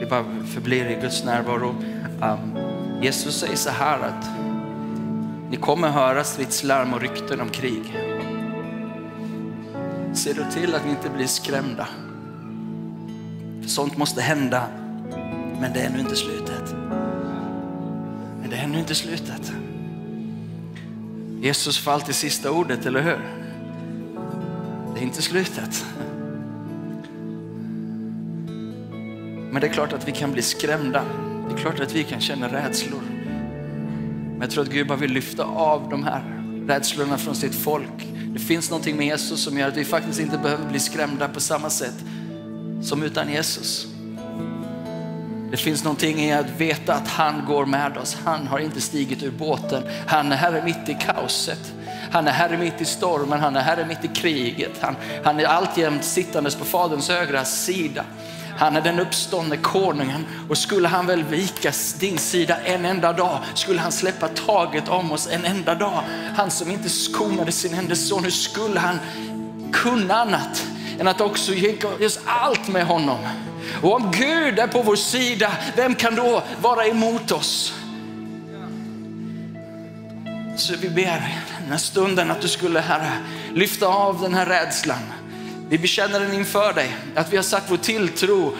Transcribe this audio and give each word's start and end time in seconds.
vi 0.00 0.06
bara 0.06 0.24
förblir 0.54 0.90
i 0.90 1.00
Guds 1.00 1.24
närvaro. 1.24 1.74
Um, 2.22 2.56
Jesus 3.02 3.40
säger 3.40 3.56
så 3.56 3.70
här 3.70 3.98
att 3.98 4.28
ni 5.50 5.56
kommer 5.56 5.88
höra 5.88 6.24
stridslarm 6.24 6.94
och 6.94 7.00
rykten 7.00 7.40
om 7.40 7.48
krig. 7.48 7.82
Se 10.14 10.32
då 10.32 10.42
till 10.52 10.74
att 10.74 10.84
ni 10.84 10.90
inte 10.90 11.10
blir 11.10 11.26
skrämda. 11.26 11.88
För 13.62 13.68
sånt 13.68 13.96
måste 13.96 14.20
hända, 14.20 14.66
men 15.60 15.72
det 15.72 15.80
är 15.80 15.86
ännu 15.86 16.00
inte 16.00 16.16
slutet. 16.16 16.74
Men 18.40 18.50
det 18.50 18.56
är 18.56 18.64
ännu 18.64 18.78
inte 18.78 18.94
slutet. 18.94 19.52
Jesus 21.40 21.78
får 21.78 21.92
alltid 21.92 22.14
sista 22.14 22.50
ordet, 22.50 22.86
eller 22.86 23.02
hur? 23.02 23.18
Det 24.94 25.00
är 25.00 25.04
inte 25.04 25.22
slutet. 25.22 25.86
Men 29.54 29.60
det 29.60 29.66
är 29.66 29.72
klart 29.72 29.92
att 29.92 30.08
vi 30.08 30.12
kan 30.12 30.32
bli 30.32 30.42
skrämda. 30.42 31.04
Det 31.48 31.54
är 31.54 31.58
klart 31.58 31.80
att 31.80 31.92
vi 31.92 32.04
kan 32.04 32.20
känna 32.20 32.48
rädslor. 32.48 33.02
Men 34.30 34.40
jag 34.40 34.50
tror 34.50 34.62
att 34.62 34.70
Gud 34.70 34.86
bara 34.86 34.98
vill 34.98 35.12
lyfta 35.12 35.44
av 35.44 35.88
de 35.90 36.04
här 36.04 36.22
rädslorna 36.66 37.18
från 37.18 37.34
sitt 37.34 37.54
folk. 37.54 38.08
Det 38.26 38.38
finns 38.38 38.70
någonting 38.70 38.96
med 38.96 39.06
Jesus 39.06 39.44
som 39.44 39.58
gör 39.58 39.68
att 39.68 39.76
vi 39.76 39.84
faktiskt 39.84 40.20
inte 40.20 40.38
behöver 40.38 40.70
bli 40.70 40.78
skrämda 40.78 41.28
på 41.28 41.40
samma 41.40 41.70
sätt 41.70 41.94
som 42.82 43.02
utan 43.02 43.32
Jesus. 43.32 43.86
Det 45.50 45.56
finns 45.56 45.84
någonting 45.84 46.18
i 46.18 46.32
att 46.32 46.50
veta 46.60 46.94
att 46.94 47.08
han 47.08 47.44
går 47.46 47.66
med 47.66 47.96
oss. 47.96 48.16
Han 48.24 48.46
har 48.46 48.58
inte 48.58 48.80
stigit 48.80 49.22
ur 49.22 49.30
båten. 49.30 49.82
Han 50.06 50.32
är 50.32 50.36
här 50.36 50.62
mitt 50.64 50.88
i 50.88 50.96
kaoset. 51.00 51.74
Han 52.10 52.26
är 52.28 52.32
här 52.32 52.56
mitt 52.56 52.80
i 52.80 52.84
stormen, 52.84 53.40
han 53.40 53.56
är 53.56 53.60
här 53.60 53.84
mitt 53.84 54.04
i 54.04 54.08
kriget. 54.08 54.72
Han, 54.80 54.96
han 55.24 55.40
är 55.40 55.44
alltjämt 55.44 56.04
sittandes 56.04 56.54
på 56.54 56.64
Faderns 56.64 57.08
högra 57.08 57.44
sida. 57.44 58.04
Han 58.56 58.76
är 58.76 58.80
den 58.80 59.00
uppståndne 59.00 59.56
konungen 59.56 60.26
och 60.48 60.58
skulle 60.58 60.88
han 60.88 61.06
väl 61.06 61.22
vika 61.22 61.72
din 61.98 62.18
sida 62.18 62.56
en 62.64 62.84
enda 62.84 63.12
dag, 63.12 63.38
skulle 63.54 63.80
han 63.80 63.92
släppa 63.92 64.28
taget 64.28 64.88
om 64.88 65.12
oss 65.12 65.28
en 65.32 65.44
enda 65.44 65.74
dag. 65.74 66.02
Han 66.36 66.50
som 66.50 66.70
inte 66.70 66.88
skonade 66.88 67.52
sin 67.52 67.74
enda 67.74 67.94
son, 67.94 68.24
hur 68.24 68.30
skulle 68.30 68.80
han 68.80 68.98
kunna 69.72 70.14
annat 70.14 70.66
än 71.00 71.08
att 71.08 71.20
också 71.20 71.52
ge 71.52 71.76
oss 72.06 72.20
allt 72.26 72.68
med 72.68 72.86
honom? 72.86 73.18
Och 73.82 73.94
om 73.94 74.10
Gud 74.10 74.58
är 74.58 74.66
på 74.66 74.82
vår 74.82 74.96
sida, 74.96 75.52
vem 75.76 75.94
kan 75.94 76.14
då 76.14 76.42
vara 76.60 76.86
emot 76.86 77.32
oss? 77.32 77.74
Så 80.56 80.74
vi 80.76 80.88
ber 80.88 81.42
den 81.60 81.70
här 81.70 81.76
stunden 81.76 82.30
att 82.30 82.40
du 82.40 82.48
skulle 82.48 82.80
Herre 82.80 83.12
lyfta 83.54 83.86
av 83.86 84.20
den 84.20 84.34
här 84.34 84.46
rädslan. 84.46 84.98
Vi 85.68 85.78
bekänner 85.78 86.20
den 86.20 86.34
inför 86.34 86.72
dig, 86.72 86.96
att 87.14 87.32
vi 87.32 87.36
har 87.36 87.44
satt 87.44 87.70
vår 87.70 87.76
tilltro 87.76 88.56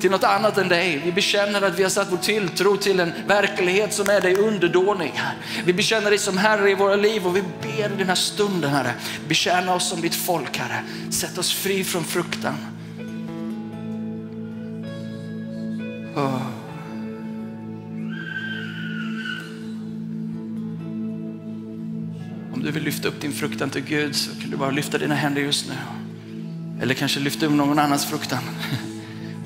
till 0.00 0.10
något 0.10 0.24
annat 0.24 0.58
än 0.58 0.68
dig. 0.68 1.02
Vi 1.04 1.12
bekänner 1.12 1.62
att 1.62 1.78
vi 1.78 1.82
har 1.82 1.90
satt 1.90 2.12
vår 2.12 2.16
tilltro 2.16 2.76
till 2.76 3.00
en 3.00 3.12
verklighet 3.26 3.92
som 3.92 4.10
är 4.10 4.20
dig 4.20 4.34
underdånig. 4.34 5.12
Vi 5.64 5.72
bekänner 5.72 6.10
dig 6.10 6.18
som 6.18 6.38
Herre 6.38 6.70
i 6.70 6.74
våra 6.74 6.96
liv 6.96 7.26
och 7.26 7.36
vi 7.36 7.42
ber 7.62 7.94
i 7.94 7.96
den 7.98 8.08
här 8.08 8.14
stunden 8.14 8.70
Herre, 8.70 8.94
betjäna 9.28 9.74
oss 9.74 9.88
som 9.88 10.00
ditt 10.00 10.14
folk 10.14 10.58
Herre. 10.58 10.84
Sätt 11.10 11.38
oss 11.38 11.54
fri 11.54 11.84
från 11.84 12.04
fruktan. 12.04 12.54
Oh. 16.16 16.42
Om 22.52 22.62
du 22.62 22.70
vill 22.70 22.82
lyfta 22.82 23.08
upp 23.08 23.20
din 23.20 23.32
fruktan 23.32 23.70
till 23.70 23.84
Gud 23.84 24.16
så 24.16 24.40
kan 24.40 24.50
du 24.50 24.56
bara 24.56 24.70
lyfta 24.70 24.98
dina 24.98 25.14
händer 25.14 25.42
just 25.42 25.68
nu. 25.68 25.74
Eller 26.80 26.94
kanske 26.94 27.20
lyfta 27.20 27.46
upp 27.46 27.52
någon 27.52 27.78
annans 27.78 28.06
fruktan. 28.06 28.42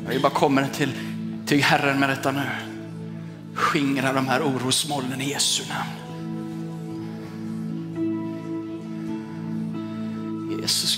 Vi 0.08 0.18
bara 0.20 0.32
kommer 0.32 0.66
till, 0.66 0.92
till 1.46 1.62
Herren 1.62 2.00
med 2.00 2.08
detta 2.08 2.32
nu. 2.32 2.42
Skingra 3.54 4.12
de 4.12 4.28
här 4.28 4.42
orosmolnen 4.42 5.20
i 5.20 5.30
Jesu 5.30 5.62
namn. 5.68 5.90
Jesus 10.60 10.96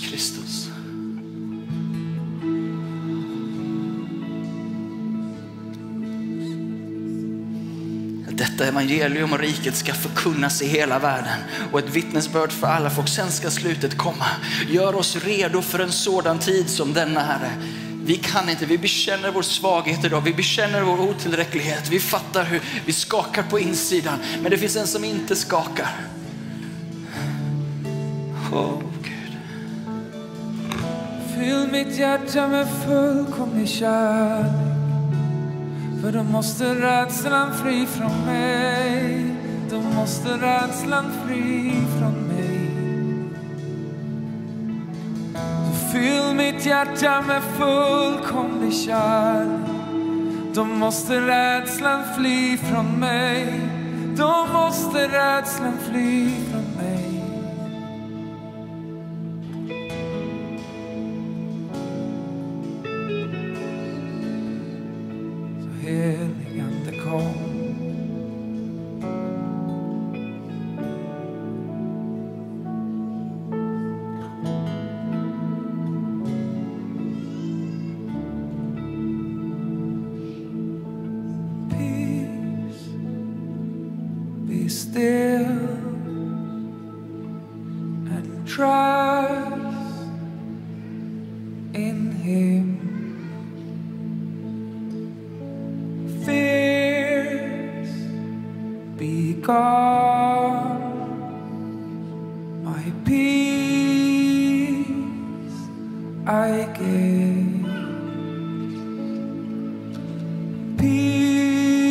detta 8.61 8.71
evangelium 8.71 9.33
och 9.33 9.39
riket 9.39 9.75
ska 9.75 9.93
förkunnas 9.93 10.61
i 10.61 10.67
hela 10.67 10.99
världen 10.99 11.39
och 11.71 11.79
ett 11.79 11.89
vittnesbörd 11.89 12.51
för 12.51 12.67
alla 12.67 12.89
folk. 12.89 13.07
Sen 13.07 13.31
ska 13.31 13.51
slutet 13.51 13.97
komma. 13.97 14.25
Gör 14.69 14.95
oss 14.95 15.15
redo 15.15 15.61
för 15.61 15.79
en 15.79 15.91
sådan 15.91 16.39
tid 16.39 16.69
som 16.69 16.93
denna 16.93 17.19
Herre. 17.19 17.51
Vi 18.05 18.15
kan 18.15 18.49
inte, 18.49 18.65
vi 18.65 18.77
bekänner 18.77 19.31
vår 19.31 19.41
svaghet 19.41 20.05
idag, 20.05 20.21
vi 20.21 20.33
bekänner 20.33 20.81
vår 20.81 21.01
otillräcklighet. 21.01 21.89
Vi 21.89 21.99
fattar 21.99 22.43
hur 22.43 22.61
vi 22.85 22.93
skakar 22.93 23.43
på 23.43 23.59
insidan, 23.59 24.19
men 24.41 24.51
det 24.51 24.57
finns 24.57 24.75
en 24.75 24.87
som 24.87 25.03
inte 25.03 25.35
skakar. 25.35 25.89
Oh, 28.51 28.81
Gud. 29.03 29.37
Fyll 31.35 31.67
mitt 31.71 31.97
hjärta 31.97 32.47
med 32.47 32.67
fullkomlig 32.85 33.69
kärlek 33.69 34.70
för 36.01 36.11
då 36.11 36.23
måste 36.23 36.75
rädslan 36.75 37.53
fly 37.53 37.85
från 37.85 38.25
mig. 38.25 39.25
Då 39.69 39.81
måste 39.81 40.29
rädslan 40.29 41.05
fly 41.25 41.71
från 41.99 42.27
mig. 42.27 42.71
Så 45.33 45.91
fyll 45.91 46.35
mitt 46.35 46.65
hjärta 46.65 47.21
med 47.27 47.41
fullkomlig 47.43 48.73
kärlek. 48.73 49.69
Då 50.53 50.63
måste 50.63 51.21
rädslan 51.21 52.03
fly 52.17 52.57
från 52.57 52.99
mig. 52.99 53.61
Då 54.17 54.47
måste 54.53 55.07
rädslan 55.07 55.77
fly 55.89 56.35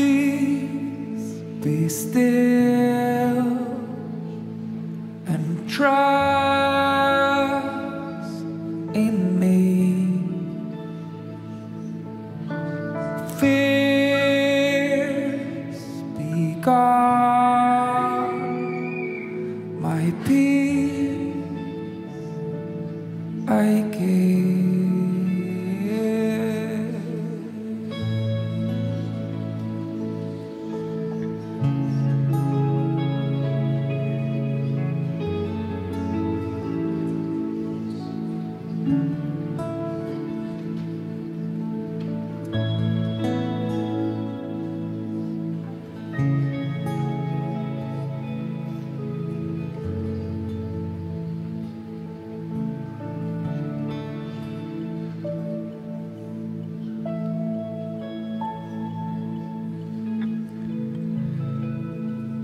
Peace, 0.01 1.29
be 1.63 1.89
still 1.89 3.47
and 5.27 5.69
trust 5.69 6.10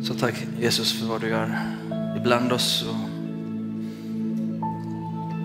Så 0.07 0.15
tack 0.15 0.47
Jesus 0.61 0.93
för 0.93 1.07
vad 1.07 1.21
du 1.21 1.29
gör 1.29 1.61
ibland 2.17 2.53
oss. 2.53 2.83
Och 2.83 3.09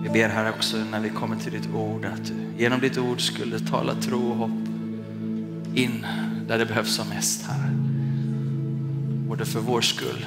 vi 0.04 0.08
ber 0.08 0.28
här 0.28 0.50
också 0.50 0.76
när 0.76 1.00
vi 1.00 1.08
kommer 1.08 1.36
till 1.36 1.52
ditt 1.52 1.74
ord 1.74 2.04
att 2.04 2.24
du 2.24 2.62
genom 2.62 2.80
ditt 2.80 2.98
ord 2.98 3.20
skulle 3.20 3.58
tala 3.58 3.94
tro 3.94 4.30
och 4.30 4.36
hopp 4.36 4.68
in 5.74 6.06
där 6.48 6.58
det 6.58 6.66
behövs 6.66 6.94
som 6.94 7.08
mest 7.08 7.46
här. 7.46 7.70
Både 9.28 9.44
för 9.44 9.60
vår 9.60 9.80
skull 9.80 10.26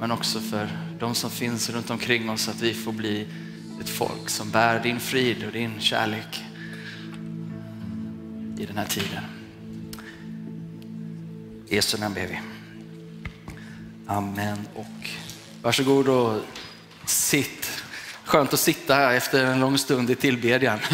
men 0.00 0.10
också 0.10 0.40
för 0.40 0.68
de 0.98 1.14
som 1.14 1.30
finns 1.30 1.70
runt 1.70 1.90
omkring 1.90 2.30
oss 2.30 2.48
att 2.48 2.62
vi 2.62 2.74
får 2.74 2.92
bli 2.92 3.26
ett 3.80 3.88
folk 3.88 4.28
som 4.28 4.50
bär 4.50 4.82
din 4.82 5.00
frid 5.00 5.44
och 5.46 5.52
din 5.52 5.80
kärlek 5.80 6.44
i 8.58 8.66
den 8.66 8.76
här 8.76 8.86
tiden. 8.86 9.24
I 11.68 11.74
Jesu 11.74 11.98
namn 11.98 12.14
ber 12.14 12.26
vi. 12.26 12.59
Amen 14.10 14.68
och 14.74 15.08
varsågod 15.62 16.08
och 16.08 16.40
sitt. 17.06 17.82
Skönt 18.24 18.54
att 18.54 18.60
sitta 18.60 18.94
här 18.94 19.14
efter 19.14 19.44
en 19.44 19.60
lång 19.60 19.78
stund 19.78 20.10
i 20.10 20.14
tillbedjan. 20.14 20.78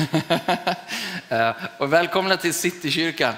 Eh, 1.28 1.52
och 1.78 1.92
välkomna 1.92 2.36
till 2.36 2.54
Citykyrkan 2.54 3.34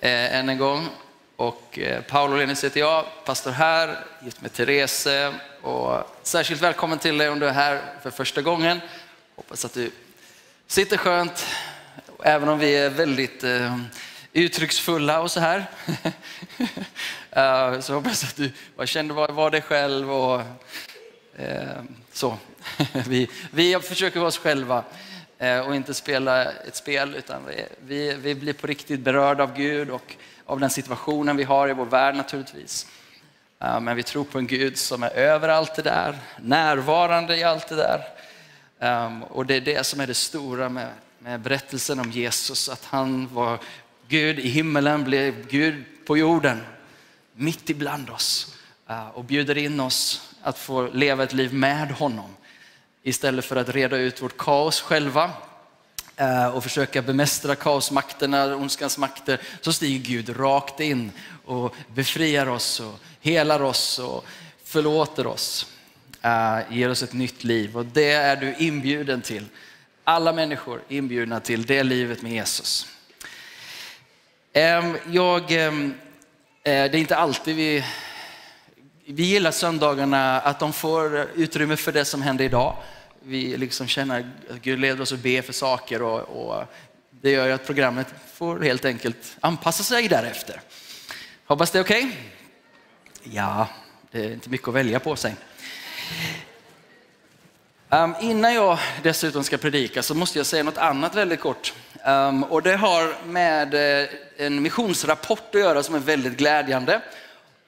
eh, 0.00 0.34
än 0.34 0.48
en 0.48 0.58
gång. 0.58 0.88
Och 1.36 1.78
eh, 1.78 2.02
Paolo 2.02 2.36
Lenis 2.36 2.64
heter 2.64 2.80
jag, 2.80 3.04
pastor 3.24 3.50
här, 3.50 4.04
gift 4.24 4.40
med 4.40 4.52
Therese. 4.52 5.06
Och 5.62 6.10
särskilt 6.22 6.62
välkommen 6.62 6.98
till 6.98 7.18
dig 7.18 7.28
om 7.28 7.38
du 7.38 7.46
är 7.46 7.52
här 7.52 7.80
för 8.02 8.10
första 8.10 8.42
gången. 8.42 8.80
Hoppas 9.36 9.64
att 9.64 9.74
du 9.74 9.90
sitter 10.66 10.96
skönt, 10.96 11.46
även 12.22 12.48
om 12.48 12.58
vi 12.58 12.76
är 12.76 12.90
väldigt 12.90 13.44
eh, 13.44 13.76
uttrycksfulla 14.32 15.20
och 15.20 15.30
så 15.30 15.40
här. 15.40 15.66
Eh, 17.34 17.80
så 17.80 17.94
hoppas 17.94 18.24
att 18.24 18.36
du 18.36 18.50
bara 18.76 18.86
kände 18.86 19.14
var 19.14 19.50
dig 19.50 19.62
själv 19.62 20.12
och 20.12 20.40
eh, 21.36 21.82
så. 22.12 22.38
vi, 23.08 23.30
vi 23.50 23.80
försöker 23.80 24.20
vara 24.20 24.28
oss 24.28 24.38
själva 24.38 24.84
eh, 25.38 25.60
och 25.60 25.74
inte 25.74 25.94
spela 25.94 26.44
ett 26.44 26.76
spel 26.76 27.14
utan 27.14 27.42
vi, 27.46 27.64
vi, 27.86 28.14
vi 28.14 28.34
blir 28.34 28.52
på 28.52 28.66
riktigt 28.66 29.00
berörda 29.00 29.42
av 29.42 29.56
Gud 29.56 29.90
och 29.90 30.16
av 30.46 30.60
den 30.60 30.70
situationen 30.70 31.36
vi 31.36 31.44
har 31.44 31.68
i 31.68 31.72
vår 31.72 31.86
värld 31.86 32.14
naturligtvis. 32.14 32.86
Men 33.58 33.96
vi 33.96 34.02
tror 34.02 34.24
på 34.24 34.38
en 34.38 34.46
Gud 34.46 34.78
som 34.78 35.02
är 35.02 35.10
över 35.10 35.48
allt 35.48 35.74
det 35.74 35.82
där, 35.82 36.18
närvarande 36.40 37.36
i 37.36 37.44
allt 37.44 37.68
det 37.68 37.76
där. 37.76 38.00
Ehm, 38.80 39.22
och 39.22 39.46
det 39.46 39.54
är 39.54 39.60
det 39.60 39.86
som 39.86 40.00
är 40.00 40.06
det 40.06 40.14
stora 40.14 40.68
med, 40.68 40.88
med 41.18 41.40
berättelsen 41.40 42.00
om 42.00 42.10
Jesus, 42.10 42.68
att 42.68 42.84
han 42.84 43.34
var 43.34 43.58
Gud 44.08 44.38
i 44.38 44.48
himmelen, 44.48 45.04
blev 45.04 45.46
Gud 45.48 45.84
på 46.06 46.16
jorden, 46.18 46.60
mitt 47.36 47.70
ibland 47.70 48.10
oss 48.10 48.56
eh, 48.88 49.08
och 49.08 49.24
bjuder 49.24 49.58
in 49.58 49.80
oss 49.80 50.30
att 50.42 50.58
få 50.58 50.88
leva 50.92 51.22
ett 51.22 51.32
liv 51.32 51.54
med 51.54 51.90
honom 51.90 52.30
istället 53.02 53.44
för 53.44 53.56
att 53.56 53.68
reda 53.68 53.96
ut 53.96 54.22
vårt 54.22 54.36
kaos 54.36 54.80
själva 54.80 55.30
eh, 56.16 56.46
och 56.46 56.62
försöka 56.62 57.02
bemästra 57.02 57.54
kaosmakterna, 57.54 58.56
ondskans 58.56 58.98
makter, 58.98 59.40
så 59.60 59.72
stiger 59.72 60.10
Gud 60.10 60.40
rakt 60.40 60.80
in 60.80 61.10
och 61.44 61.74
befriar 61.94 62.46
oss 62.46 62.80
och 62.80 62.94
helar 63.20 63.62
oss 63.62 63.98
och 63.98 64.24
förlåter 64.64 65.26
oss. 65.26 65.66
Eh, 66.22 66.58
ger 66.70 66.90
oss 66.90 67.02
ett 67.02 67.12
nytt 67.12 67.44
liv 67.44 67.76
och 67.76 67.86
det 67.86 68.12
är 68.12 68.36
du 68.36 68.54
inbjuden 68.58 69.22
till. 69.22 69.44
Alla 70.04 70.32
människor 70.32 70.82
inbjudna 70.88 71.40
till 71.40 71.66
det 71.66 71.82
livet 71.82 72.22
med 72.22 72.32
Jesus. 72.32 72.86
Jag, 75.06 75.52
Eh, 76.66 76.90
det 76.90 76.96
är 76.98 77.00
inte 77.00 77.16
alltid 77.16 77.56
vi 77.56 77.84
vi 79.06 79.22
gillar 79.22 79.50
söndagarna 79.50 80.40
att 80.40 80.60
de 80.60 80.72
får 80.72 81.28
utrymme 81.34 81.76
för 81.76 81.92
det 81.92 82.04
som 82.04 82.22
händer 82.22 82.44
idag. 82.44 82.76
Vi 83.22 83.56
liksom 83.56 83.86
känner 83.86 84.30
att 84.50 84.56
Gud 84.62 84.78
leder 84.78 85.02
oss 85.02 85.12
att 85.12 85.18
be 85.18 85.42
för 85.42 85.52
saker 85.52 86.02
och, 86.02 86.20
och 86.20 86.64
det 87.10 87.30
gör 87.30 87.50
att 87.50 87.66
programmet 87.66 88.14
får 88.34 88.60
helt 88.60 88.84
enkelt 88.84 89.36
anpassa 89.40 89.82
sig 89.82 90.08
därefter. 90.08 90.60
Hoppas 91.46 91.70
det 91.70 91.78
är 91.78 91.82
okej? 91.82 92.04
Okay? 92.04 92.16
Ja, 93.34 93.68
det 94.10 94.24
är 94.24 94.32
inte 94.32 94.50
mycket 94.50 94.68
att 94.68 94.74
välja 94.74 95.00
på 95.00 95.16
sig. 95.16 95.34
Um, 97.94 98.14
innan 98.20 98.54
jag 98.54 98.78
dessutom 99.02 99.44
ska 99.44 99.56
predika 99.56 100.02
så 100.02 100.14
måste 100.14 100.38
jag 100.38 100.46
säga 100.46 100.62
något 100.62 100.78
annat 100.78 101.14
väldigt 101.14 101.40
kort. 101.40 101.72
Um, 102.06 102.44
och 102.44 102.62
det 102.62 102.76
har 102.76 103.24
med 103.26 103.74
uh, 103.74 104.08
en 104.36 104.62
missionsrapport 104.62 105.54
att 105.54 105.60
göra 105.60 105.82
som 105.82 105.94
är 105.94 105.98
väldigt 105.98 106.36
glädjande. 106.36 107.00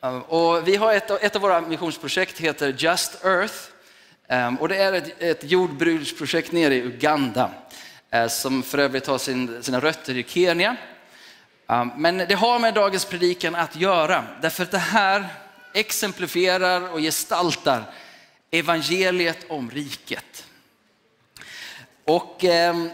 Um, 0.01 0.23
och 0.23 0.69
vi 0.69 0.77
har 0.77 0.95
ett, 0.95 1.11
ett 1.11 1.37
av 1.37 1.43
våra 1.43 1.61
missionsprojekt 1.61 2.39
heter 2.39 2.75
Just 2.79 3.25
Earth. 3.25 3.55
Och 4.61 4.69
det 4.69 4.77
är 4.77 4.93
ett, 4.93 5.23
ett 5.23 5.51
jordbruksprojekt 5.51 6.53
nere 6.53 6.75
i 6.75 6.83
Uganda 6.83 7.51
uh, 8.15 8.27
som 8.27 8.63
för 8.63 8.79
övrigt 8.79 9.07
har 9.07 9.19
sin, 9.19 9.63
sina 9.63 9.81
rötter 9.81 10.17
i 10.17 10.25
Kenya. 10.29 10.77
Men 11.97 12.19
det 12.19 12.35
har 12.35 12.59
med 12.59 12.75
dagens 12.75 13.05
predikan 13.05 13.55
att 13.55 13.77
göra 13.77 14.25
därför 14.41 14.63
att 14.63 14.71
det 14.71 14.79
här 14.79 15.27
exemplifierar 15.73 16.93
och 16.93 16.99
gestaltar 17.01 17.85
evangeliet 18.59 19.47
om 19.49 19.71
riket. 19.71 20.47
Och 22.05 22.45
eh, 22.45 22.87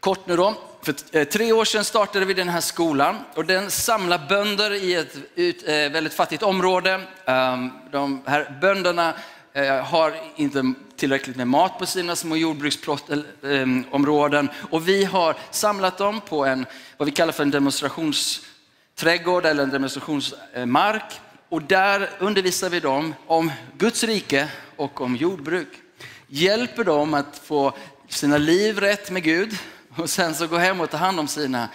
kort 0.00 0.26
nu 0.26 0.36
då, 0.36 0.54
för 0.84 0.94
eh, 1.12 1.24
tre 1.24 1.52
år 1.52 1.64
sedan 1.64 1.84
startade 1.84 2.24
vi 2.24 2.34
den 2.34 2.48
här 2.48 2.60
skolan 2.60 3.16
och 3.34 3.44
den 3.44 3.70
samlar 3.70 4.28
bönder 4.28 4.74
i 4.74 4.94
ett 4.94 5.16
eh, 5.36 5.44
väldigt 5.74 6.14
fattigt 6.14 6.42
område. 6.42 7.00
Ehm, 7.24 7.70
de 7.92 8.22
här 8.26 8.58
bönderna 8.60 9.14
eh, 9.52 9.84
har 9.84 10.14
inte 10.36 10.74
tillräckligt 10.96 11.36
med 11.36 11.48
mat 11.48 11.78
på 11.78 11.86
sina 11.86 12.16
små 12.16 12.36
jordbruksområden 12.36 14.48
ehm, 14.48 14.54
och 14.70 14.88
vi 14.88 15.04
har 15.04 15.36
samlat 15.50 15.98
dem 15.98 16.20
på 16.20 16.44
en, 16.44 16.66
vad 16.96 17.06
vi 17.06 17.12
kallar 17.12 17.32
för 17.32 17.42
en 17.42 17.50
demonstrationsträdgård 17.50 19.46
eller 19.46 19.62
en 19.62 19.70
demonstrationsmark. 19.70 21.20
Och 21.54 21.62
där 21.62 22.10
undervisar 22.18 22.70
vi 22.70 22.80
dem 22.80 23.14
om 23.26 23.52
Guds 23.78 24.04
rike 24.04 24.48
och 24.76 25.00
om 25.00 25.16
jordbruk. 25.16 25.68
Hjälper 26.26 26.84
dem 26.84 27.14
att 27.14 27.40
få 27.44 27.72
sina 28.08 28.38
liv 28.38 28.80
rätt 28.80 29.10
med 29.10 29.22
Gud 29.22 29.58
och 29.96 30.10
sen 30.10 30.34
så 30.34 30.46
gå 30.46 30.56
hem 30.56 30.80
och 30.80 30.90
ta 30.90 30.96
hand 30.96 31.20
om 31.20 31.28
sina 31.28 31.68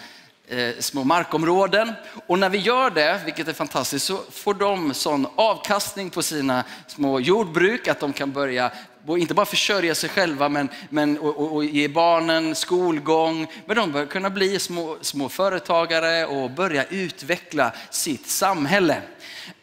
eh, 0.48 0.74
små 0.78 1.04
markområden. 1.04 1.92
Och 2.26 2.38
när 2.38 2.48
vi 2.48 2.58
gör 2.58 2.90
det, 2.90 3.20
vilket 3.24 3.48
är 3.48 3.52
fantastiskt, 3.52 4.06
så 4.06 4.20
får 4.30 4.54
de 4.54 4.94
sån 4.94 5.26
avkastning 5.34 6.10
på 6.10 6.22
sina 6.22 6.64
små 6.86 7.20
jordbruk 7.20 7.88
att 7.88 8.00
de 8.00 8.12
kan 8.12 8.32
börja 8.32 8.70
inte 9.08 9.34
bara 9.34 9.46
försörja 9.46 9.94
sig 9.94 10.10
själva 10.10 10.48
men, 10.48 10.68
men, 10.90 11.18
och, 11.18 11.36
och, 11.36 11.54
och 11.54 11.64
ge 11.64 11.88
barnen 11.88 12.54
skolgång, 12.54 13.46
men 13.66 13.76
de 13.76 13.92
bör 13.92 14.06
kunna 14.06 14.30
bli 14.30 14.58
små, 14.58 14.96
små 15.00 15.28
företagare 15.28 16.26
och 16.26 16.50
börja 16.50 16.84
utveckla 16.84 17.72
sitt 17.90 18.26
samhälle. 18.26 19.02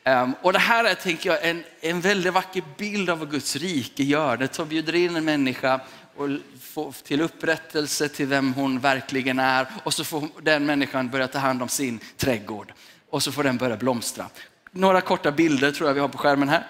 Ehm, 0.04 0.34
och 0.42 0.54
det 0.54 0.60
här 0.60 0.84
är 0.84 0.96
tänker 0.96 1.30
jag, 1.30 1.50
en, 1.50 1.64
en 1.82 2.02
väldigt 2.02 2.34
vacker 2.34 2.64
bild 2.78 3.10
av 3.10 3.20
vad 3.20 3.32
Guds 3.32 3.56
rike 3.56 4.04
gör. 4.04 4.38
Det 4.38 4.66
bjuder 4.66 4.96
in 4.96 5.16
en 5.16 5.26
människa 5.26 5.80
och 6.16 6.30
få 6.62 6.92
till 6.92 7.22
upprättelse 7.22 8.10
till 8.10 8.28
vem 8.28 8.54
hon 8.54 8.80
verkligen 8.80 9.40
är. 9.40 9.68
Och 9.84 9.94
så 9.94 10.04
får 10.04 10.30
den 10.42 10.66
människan 10.66 11.10
börja 11.10 11.28
ta 11.28 11.40
hand 11.40 11.62
om 11.62 11.70
sin 11.70 12.00
trädgård. 12.18 12.74
Och 13.10 13.24
så 13.24 13.32
får 13.32 13.44
den 13.44 13.58
börja 13.58 13.78
blomstra. 13.78 14.30
Några 14.72 15.02
korta 15.02 15.32
bilder 15.32 15.72
tror 15.72 15.90
jag 15.90 15.94
vi 15.94 16.00
har 16.00 16.08
på 16.08 16.18
skärmen 16.18 16.50
här. 16.50 16.68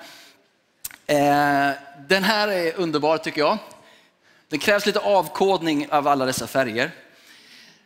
Eh, 1.08 1.76
den 2.08 2.24
här 2.24 2.48
är 2.48 2.76
underbar 2.76 3.18
tycker 3.18 3.42
jag. 3.42 3.58
Det 4.50 4.58
krävs 4.58 4.86
lite 4.86 5.00
avkodning 5.00 5.88
av 5.92 6.08
alla 6.08 6.26
dessa 6.26 6.48
färger. 6.48 6.92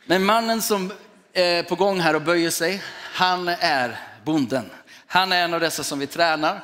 Men 0.06 0.24
mannen 0.24 0.62
som 0.62 0.92
är 1.32 1.62
på 1.62 1.74
gång 1.74 2.00
här 2.00 2.14
och 2.14 2.22
böjer 2.22 2.50
sig, 2.50 2.82
han 3.12 3.48
är 3.48 4.00
bonden. 4.24 4.70
Han 5.12 5.32
är 5.32 5.44
en 5.44 5.54
av 5.54 5.60
dessa 5.60 5.84
som 5.84 5.98
vi 5.98 6.06
tränar. 6.06 6.60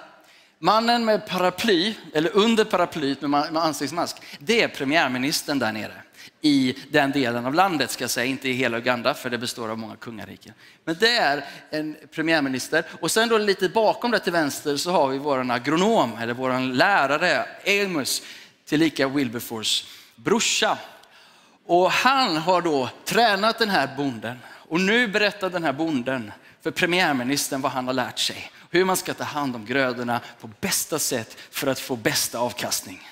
Mannen 0.58 1.04
med 1.04 1.26
paraply, 1.26 1.94
eller 2.14 2.36
under 2.36 2.64
paraplyet 2.64 3.20
med 3.20 3.56
ansiktsmask, 3.56 4.16
det 4.38 4.62
är 4.62 4.68
premiärministern 4.68 5.58
där 5.58 5.72
nere 5.72 5.92
i 6.40 6.76
den 6.90 7.12
delen 7.12 7.46
av 7.46 7.54
landet, 7.54 7.90
ska 7.90 8.04
jag 8.04 8.10
säga, 8.10 8.26
inte 8.26 8.48
i 8.48 8.52
hela 8.52 8.78
Uganda 8.78 9.14
för 9.14 9.30
det 9.30 9.38
består 9.38 9.68
av 9.68 9.78
många 9.78 9.96
kungariken. 9.96 10.52
Men 10.84 10.96
det 11.00 11.16
är 11.16 11.44
en 11.70 11.96
premiärminister 12.14 12.84
och 13.00 13.10
sen 13.10 13.28
då 13.28 13.38
lite 13.38 13.68
bakom 13.68 14.10
där 14.10 14.18
till 14.18 14.32
vänster 14.32 14.76
så 14.76 14.90
har 14.90 15.08
vi 15.08 15.18
vår 15.18 15.50
agronom 15.50 16.18
eller 16.20 16.34
vår 16.34 16.72
lärare 16.74 17.44
Amos, 17.66 18.22
tillika 18.64 19.08
Wilberforce 19.08 19.86
brorsa. 20.16 20.78
Och 21.66 21.90
han 21.90 22.36
har 22.36 22.62
då 22.62 22.90
tränat 23.04 23.58
den 23.58 23.70
här 23.70 23.88
bonden 23.96 24.38
och 24.46 24.80
nu 24.80 25.08
berättar 25.08 25.50
den 25.50 25.64
här 25.64 25.72
bonden 25.72 26.32
för 26.62 26.70
premiärministern 26.70 27.60
vad 27.60 27.72
han 27.72 27.86
har 27.86 27.94
lärt 27.94 28.18
sig 28.18 28.52
hur 28.70 28.84
man 28.84 28.96
ska 28.96 29.14
ta 29.14 29.24
hand 29.24 29.56
om 29.56 29.64
grödorna 29.64 30.20
på 30.40 30.50
bästa 30.60 30.98
sätt 30.98 31.36
för 31.50 31.66
att 31.66 31.80
få 31.80 31.96
bästa 31.96 32.38
avkastning. 32.38 33.08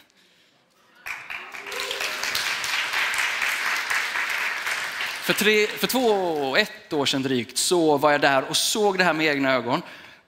För, 5.22 5.32
tre, 5.32 5.66
för 5.66 5.86
två, 5.86 6.56
ett 6.56 6.92
år 6.92 7.06
sedan 7.06 7.22
drygt 7.22 7.58
så 7.58 7.96
var 7.96 8.12
jag 8.12 8.20
där 8.20 8.44
och 8.44 8.56
såg 8.56 8.98
det 8.98 9.04
här 9.04 9.12
med 9.12 9.26
egna 9.26 9.52
ögon. 9.52 9.82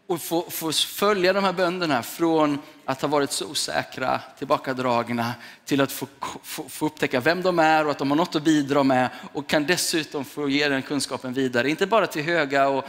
och 0.07 0.23
få, 0.23 0.51
få 0.51 0.73
följa 0.73 1.33
de 1.33 1.45
här 1.45 1.53
bönderna 1.53 2.03
från 2.03 2.59
att 2.89 3.03
ha 3.03 3.09
varit 3.09 3.33
så 3.33 3.47
osäkra, 3.47 4.21
tillbakadragna, 4.39 5.35
till 5.65 5.81
att 5.81 5.93
få, 5.93 6.07
få, 6.43 6.69
få 6.69 6.87
upptäcka 6.87 7.21
vem 7.21 7.43
de 7.43 7.59
är 7.59 7.85
och 7.85 7.91
att 7.91 7.99
de 7.99 8.11
har 8.11 8.17
något 8.17 8.37
att 8.37 8.43
bidra 8.43 8.83
med 8.83 9.11
och 9.33 9.47
kan 9.47 9.67
dessutom 9.67 10.25
få 10.25 10.49
ge 10.49 10.69
den 10.69 10.83
kunskapen 10.83 11.33
vidare. 11.33 11.71
Inte 11.71 11.87
bara 11.87 12.07
till 12.07 12.23
höga 12.23 12.69
och 12.69 12.85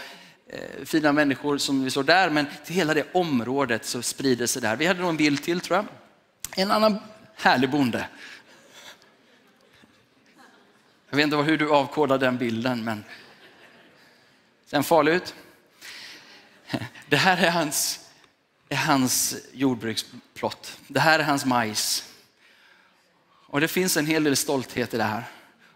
eh, 0.48 0.86
fina 0.86 1.12
människor 1.12 1.58
som 1.58 1.84
vi 1.84 1.90
såg 1.90 2.06
där, 2.06 2.30
men 2.30 2.46
till 2.66 2.76
hela 2.76 2.94
det 2.94 3.06
området 3.12 3.86
så 3.86 4.02
sprider 4.02 4.48
sig 4.48 4.62
där. 4.62 4.76
Vi 4.76 4.86
hade 4.86 5.00
nog 5.00 5.10
en 5.10 5.18
bild 5.18 5.44
till 5.44 5.60
tror 5.60 5.78
jag. 5.78 5.86
En 6.64 6.72
annan 6.72 7.00
härlig 7.36 7.70
bonde. 7.70 8.08
Jag 11.10 11.18
vet 11.18 11.24
inte 11.24 11.38
hur 11.38 11.58
du 11.58 11.72
avkodar 11.72 12.18
den 12.18 12.38
bilden, 12.38 12.84
men 12.84 13.04
den 14.70 14.84
farlig 14.84 15.14
ut. 15.14 15.34
Det 17.10 17.18
här 17.18 17.38
är 17.38 17.52
hans, 17.52 18.09
är 18.70 18.76
hans 18.76 19.36
jordbruksplott. 19.54 20.80
Det 20.88 21.00
här 21.00 21.20
är 21.20 21.24
hans 21.24 21.46
majs. 21.46 22.04
Och 23.48 23.62
det 23.62 23.68
finns 23.68 23.98
en 23.98 24.06
hel 24.06 24.24
del 24.24 24.36
stolthet 24.36 24.94
i 24.94 24.98
det 24.98 25.04
här. 25.04 25.24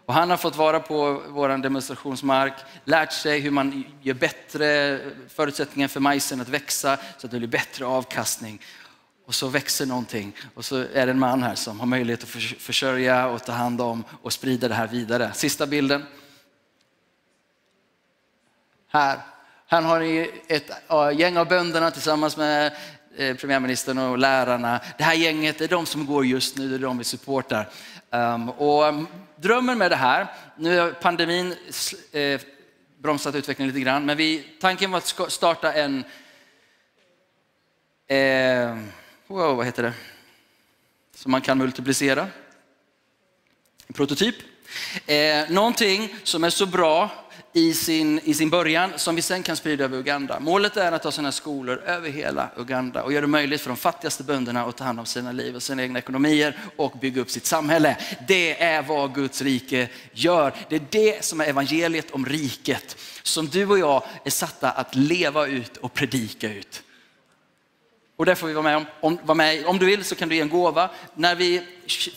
Och 0.06 0.14
han 0.14 0.30
har 0.30 0.36
fått 0.36 0.56
vara 0.56 0.80
på 0.80 1.22
vår 1.28 1.48
demonstrationsmark, 1.48 2.52
lärt 2.84 3.12
sig 3.12 3.40
hur 3.40 3.50
man 3.50 3.84
gör 4.02 4.14
bättre 4.14 5.00
förutsättningar 5.28 5.88
för 5.88 6.00
majsen 6.00 6.40
att 6.40 6.48
växa 6.48 6.98
så 7.18 7.26
att 7.26 7.30
det 7.30 7.38
blir 7.38 7.48
bättre 7.48 7.86
avkastning. 7.86 8.60
Och 9.26 9.34
så 9.34 9.48
växer 9.48 9.86
någonting 9.86 10.36
och 10.54 10.64
så 10.64 10.76
är 10.76 11.06
det 11.06 11.12
en 11.12 11.18
man 11.18 11.42
här 11.42 11.54
som 11.54 11.80
har 11.80 11.86
möjlighet 11.86 12.22
att 12.22 12.28
försörja 12.58 13.26
och 13.26 13.44
ta 13.44 13.52
hand 13.52 13.80
om 13.80 14.04
och 14.22 14.32
sprida 14.32 14.68
det 14.68 14.74
här 14.74 14.86
vidare. 14.86 15.32
Sista 15.34 15.66
bilden. 15.66 16.04
Här 18.88 19.20
han 19.66 19.84
har 19.84 20.00
ett 20.48 20.70
gäng 21.14 21.36
av 21.36 21.48
bönderna 21.48 21.90
tillsammans 21.90 22.36
med 22.36 22.72
eh, 23.16 23.36
premiärministern 23.36 23.98
och 23.98 24.18
lärarna. 24.18 24.80
Det 24.98 25.04
här 25.04 25.14
gänget 25.14 25.60
är 25.60 25.68
de 25.68 25.86
som 25.86 26.06
går 26.06 26.26
just 26.26 26.56
nu, 26.56 26.68
det 26.68 26.74
är 26.74 26.78
de 26.78 26.98
vi 26.98 27.04
supportar. 27.04 27.68
Ehm, 28.10 28.48
och 28.48 28.86
ehm, 28.86 29.06
drömmen 29.36 29.78
med 29.78 29.90
det 29.90 29.96
här, 29.96 30.26
nu 30.56 30.78
har 30.78 30.90
pandemin 30.90 31.54
eh, 32.12 32.40
bromsat 32.98 33.34
utvecklingen 33.34 33.74
lite 33.74 33.84
grann, 33.84 34.06
men 34.06 34.16
vi, 34.16 34.44
tanken 34.60 34.90
var 34.90 34.98
att 34.98 35.32
starta 35.32 35.72
en, 35.72 36.04
eh, 38.06 38.78
wow, 39.26 39.56
vad 39.56 39.66
heter 39.66 39.82
det, 39.82 39.92
som 41.14 41.30
man 41.30 41.40
kan 41.40 41.58
multiplicera. 41.58 42.26
En 43.86 43.94
prototyp. 43.94 44.34
Eh, 45.06 45.50
någonting 45.50 46.14
som 46.22 46.44
är 46.44 46.50
så 46.50 46.66
bra 46.66 47.10
i 47.56 47.74
sin, 47.74 48.20
i 48.24 48.34
sin 48.34 48.50
början 48.50 48.92
som 48.96 49.14
vi 49.14 49.22
sen 49.22 49.42
kan 49.42 49.56
sprida 49.56 49.84
över 49.84 49.98
Uganda. 49.98 50.40
Målet 50.40 50.76
är 50.76 50.92
att 50.92 51.04
ha 51.04 51.10
sådana 51.10 51.32
skolor 51.32 51.82
över 51.86 52.10
hela 52.10 52.50
Uganda 52.56 53.02
och 53.02 53.12
göra 53.12 53.20
det 53.20 53.26
möjligt 53.26 53.60
för 53.60 53.68
de 53.68 53.76
fattigaste 53.76 54.22
bönderna 54.22 54.64
att 54.64 54.76
ta 54.76 54.84
hand 54.84 55.00
om 55.00 55.06
sina 55.06 55.32
liv 55.32 55.56
och 55.56 55.62
sina 55.62 55.82
egna 55.82 55.98
ekonomier 55.98 56.58
och 56.76 56.92
bygga 57.00 57.20
upp 57.20 57.30
sitt 57.30 57.46
samhälle. 57.46 57.96
Det 58.28 58.62
är 58.62 58.82
vad 58.82 59.14
Guds 59.14 59.42
rike 59.42 59.88
gör. 60.12 60.54
Det 60.68 60.76
är 60.76 60.86
det 60.90 61.24
som 61.24 61.40
är 61.40 61.44
evangeliet 61.44 62.10
om 62.10 62.26
riket 62.26 62.96
som 63.22 63.48
du 63.48 63.66
och 63.66 63.78
jag 63.78 64.02
är 64.24 64.30
satta 64.30 64.70
att 64.70 64.94
leva 64.94 65.46
ut 65.46 65.76
och 65.76 65.94
predika 65.94 66.52
ut. 66.52 66.82
Och 68.24 68.26
det 68.26 68.36
får 68.36 68.46
vi 68.46 68.52
vara 68.52 68.62
med 68.62 68.76
om. 68.76 68.86
Om, 69.00 69.18
vara 69.22 69.34
med. 69.34 69.66
om 69.66 69.78
du 69.78 69.86
vill 69.86 70.04
så 70.04 70.14
kan 70.14 70.28
du 70.28 70.34
ge 70.34 70.40
en 70.40 70.48
gåva. 70.48 70.90
När 71.14 71.34
vi 71.34 71.62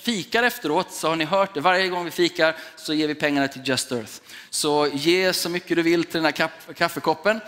fikar 0.01 0.43
efteråt 0.43 0.91
så 0.91 1.07
har 1.07 1.15
ni 1.15 1.25
hört 1.25 1.53
det, 1.53 1.61
varje 1.61 1.87
gång 1.87 2.05
vi 2.05 2.11
fikar 2.11 2.55
så 2.75 2.93
ger 2.93 3.07
vi 3.07 3.15
pengarna 3.15 3.47
till 3.47 3.61
Just 3.65 3.91
Earth. 3.91 4.11
Så 4.49 4.87
ge 4.93 5.33
så 5.33 5.49
mycket 5.49 5.77
du 5.77 5.83
vill 5.83 6.03
till 6.03 6.21
den 6.21 6.25
här 6.25 6.49
kaffekoppen 6.73 7.39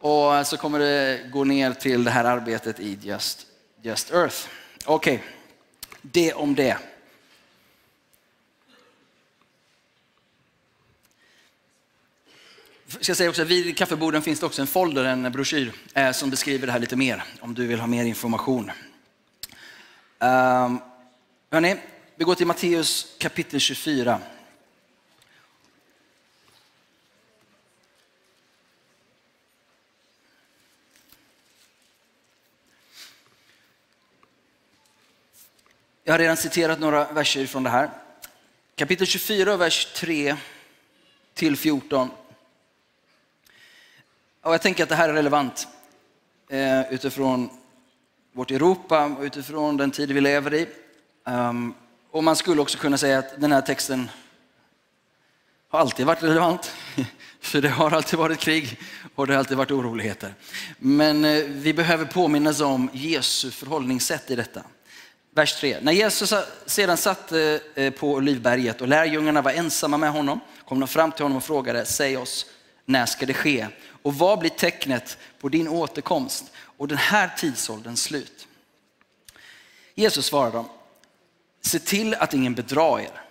och 0.00 0.46
så 0.46 0.56
kommer 0.56 0.78
det 0.78 1.20
gå 1.32 1.44
ner 1.44 1.72
till 1.72 2.04
det 2.04 2.10
här 2.10 2.24
arbetet 2.24 2.80
i 2.80 2.98
Just, 3.02 3.46
Just 3.82 4.12
Earth. 4.12 4.36
Okej, 4.84 5.14
okay. 5.14 5.26
det 6.02 6.32
om 6.32 6.54
det. 6.54 6.76
Ska 12.86 13.14
säga 13.14 13.30
också, 13.30 13.44
vid 13.44 13.76
kaffeborden 13.76 14.22
finns 14.22 14.40
det 14.40 14.46
också 14.46 14.60
en 14.60 14.66
folder, 14.66 15.04
en 15.04 15.32
broschyr 15.32 15.72
eh, 15.94 16.12
som 16.12 16.30
beskriver 16.30 16.66
det 16.66 16.72
här 16.72 16.78
lite 16.78 16.96
mer 16.96 17.24
om 17.40 17.54
du 17.54 17.66
vill 17.66 17.80
ha 17.80 17.86
mer 17.86 18.04
information. 18.04 18.70
Um, 20.18 20.80
hörni, 21.50 21.76
vi 22.16 22.24
går 22.24 22.34
till 22.34 22.46
Matteus 22.46 23.16
kapitel 23.18 23.60
24. 23.60 24.20
Jag 36.06 36.14
har 36.14 36.18
redan 36.18 36.36
citerat 36.36 36.80
några 36.80 37.12
verser 37.12 37.46
från 37.46 37.62
det 37.62 37.70
här. 37.70 37.90
Kapitel 38.76 39.06
24, 39.06 39.56
vers 39.56 39.92
3 39.94 40.36
till 41.34 41.56
14. 41.56 42.10
Och 44.44 44.54
jag 44.54 44.62
tänker 44.62 44.82
att 44.82 44.88
det 44.88 44.94
här 44.94 45.08
är 45.08 45.12
relevant 45.12 45.68
eh, 46.50 46.92
utifrån 46.92 47.50
vårt 48.32 48.50
Europa 48.50 49.04
och 49.04 49.22
utifrån 49.22 49.76
den 49.76 49.90
tid 49.90 50.12
vi 50.12 50.20
lever 50.20 50.54
i. 50.54 50.66
Um, 51.24 51.74
och 52.10 52.24
man 52.24 52.36
skulle 52.36 52.60
också 52.60 52.78
kunna 52.78 52.98
säga 52.98 53.18
att 53.18 53.40
den 53.40 53.52
här 53.52 53.60
texten 53.60 54.10
har 55.68 55.78
alltid 55.80 56.06
varit 56.06 56.22
relevant. 56.22 56.72
För 57.40 57.60
det 57.60 57.68
har 57.68 57.90
alltid 57.90 58.18
varit 58.18 58.38
krig 58.38 58.80
och 59.14 59.26
det 59.26 59.32
har 59.32 59.38
alltid 59.38 59.56
varit 59.56 59.70
oroligheter. 59.70 60.34
Men 60.78 61.24
eh, 61.24 61.44
vi 61.44 61.74
behöver 61.74 62.04
påminnas 62.04 62.60
om 62.60 62.90
Jesu 62.92 63.50
förhållningssätt 63.50 64.30
i 64.30 64.36
detta. 64.36 64.62
Vers 65.34 65.60
3. 65.60 65.78
När 65.80 65.92
Jesus 65.92 66.34
sedan 66.66 66.96
satt 66.96 67.32
eh, 67.32 67.90
på 67.90 68.12
Olivberget 68.12 68.80
och 68.80 68.88
lärjungarna 68.88 69.42
var 69.42 69.52
ensamma 69.52 69.96
med 69.96 70.10
honom 70.10 70.40
kom 70.64 70.80
de 70.80 70.88
fram 70.88 71.12
till 71.12 71.22
honom 71.22 71.36
och 71.36 71.44
frågade, 71.44 71.84
säg 71.84 72.16
oss, 72.16 72.46
när 72.84 73.06
ska 73.06 73.26
det 73.26 73.34
ske? 73.34 73.66
Och 74.04 74.14
vad 74.14 74.38
blir 74.38 74.50
tecknet 74.50 75.18
på 75.40 75.48
din 75.48 75.68
återkomst 75.68 76.52
och 76.56 76.88
den 76.88 76.98
här 76.98 77.30
tidsålderns 77.36 78.02
slut? 78.02 78.48
Jesus 79.94 80.26
svarade 80.26 80.56
dem, 80.56 80.68
se 81.60 81.78
till 81.78 82.14
att 82.14 82.34
ingen 82.34 82.54
bedrar 82.54 83.00
er. 83.00 83.22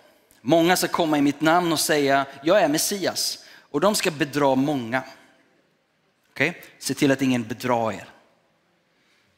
Många 0.41 0.75
ska 0.75 0.87
komma 0.87 1.17
i 1.17 1.21
mitt 1.21 1.41
namn 1.41 1.71
och 1.71 1.79
säga, 1.79 2.25
jag 2.43 2.61
är 2.61 2.67
Messias. 2.67 3.45
Och 3.55 3.81
de 3.81 3.95
ska 3.95 4.11
bedra 4.11 4.55
många. 4.55 5.03
Okay? 6.31 6.53
Se 6.79 6.93
till 6.93 7.11
att 7.11 7.21
ingen 7.21 7.43
bedrar 7.43 7.91
er. 7.91 8.09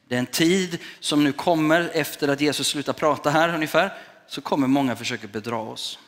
Det 0.08 0.14
är 0.14 0.18
en 0.18 0.26
tid 0.26 0.78
som 1.00 1.24
nu 1.24 1.32
kommer 1.32 1.90
efter 1.94 2.28
att 2.28 2.40
Jesus 2.40 2.68
slutar 2.68 2.92
prata 2.92 3.30
här 3.30 3.54
ungefär, 3.54 3.98
så 4.26 4.40
kommer 4.40 4.66
många 4.66 4.96
försöka 4.96 5.26
bedra 5.26 5.56
oss. 5.56 5.98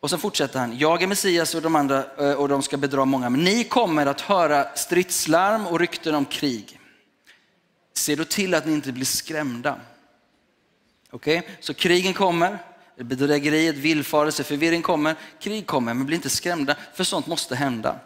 Och 0.00 0.10
så 0.10 0.18
fortsätter 0.18 0.60
han, 0.60 0.78
jag 0.78 1.02
är 1.02 1.06
Messias 1.06 1.54
och 1.54 1.62
de 1.62 1.76
andra 1.76 2.04
eh, 2.18 2.32
och 2.32 2.48
de 2.48 2.62
ska 2.62 2.76
bedra 2.76 3.04
många, 3.04 3.30
men 3.30 3.44
ni 3.44 3.64
kommer 3.64 4.06
att 4.06 4.20
höra 4.20 4.76
stridslarm 4.76 5.66
och 5.66 5.80
rykten 5.80 6.14
om 6.14 6.24
krig. 6.24 6.80
Se 7.94 8.14
då 8.16 8.24
till 8.24 8.54
att 8.54 8.66
ni 8.66 8.72
inte 8.72 8.92
blir 8.92 9.04
skrämda. 9.04 9.80
Okej, 11.10 11.38
okay? 11.38 11.50
så 11.60 11.74
krigen 11.74 12.14
kommer, 12.14 12.58
bedrägeriet, 12.96 13.76
villfarelse, 13.76 14.44
förvirring 14.44 14.82
kommer, 14.82 15.16
krig 15.40 15.66
kommer, 15.66 15.94
men 15.94 16.06
bli 16.06 16.16
inte 16.16 16.30
skrämda, 16.30 16.76
för 16.94 17.04
sånt 17.04 17.26
måste 17.26 17.54
hända. 17.54 17.98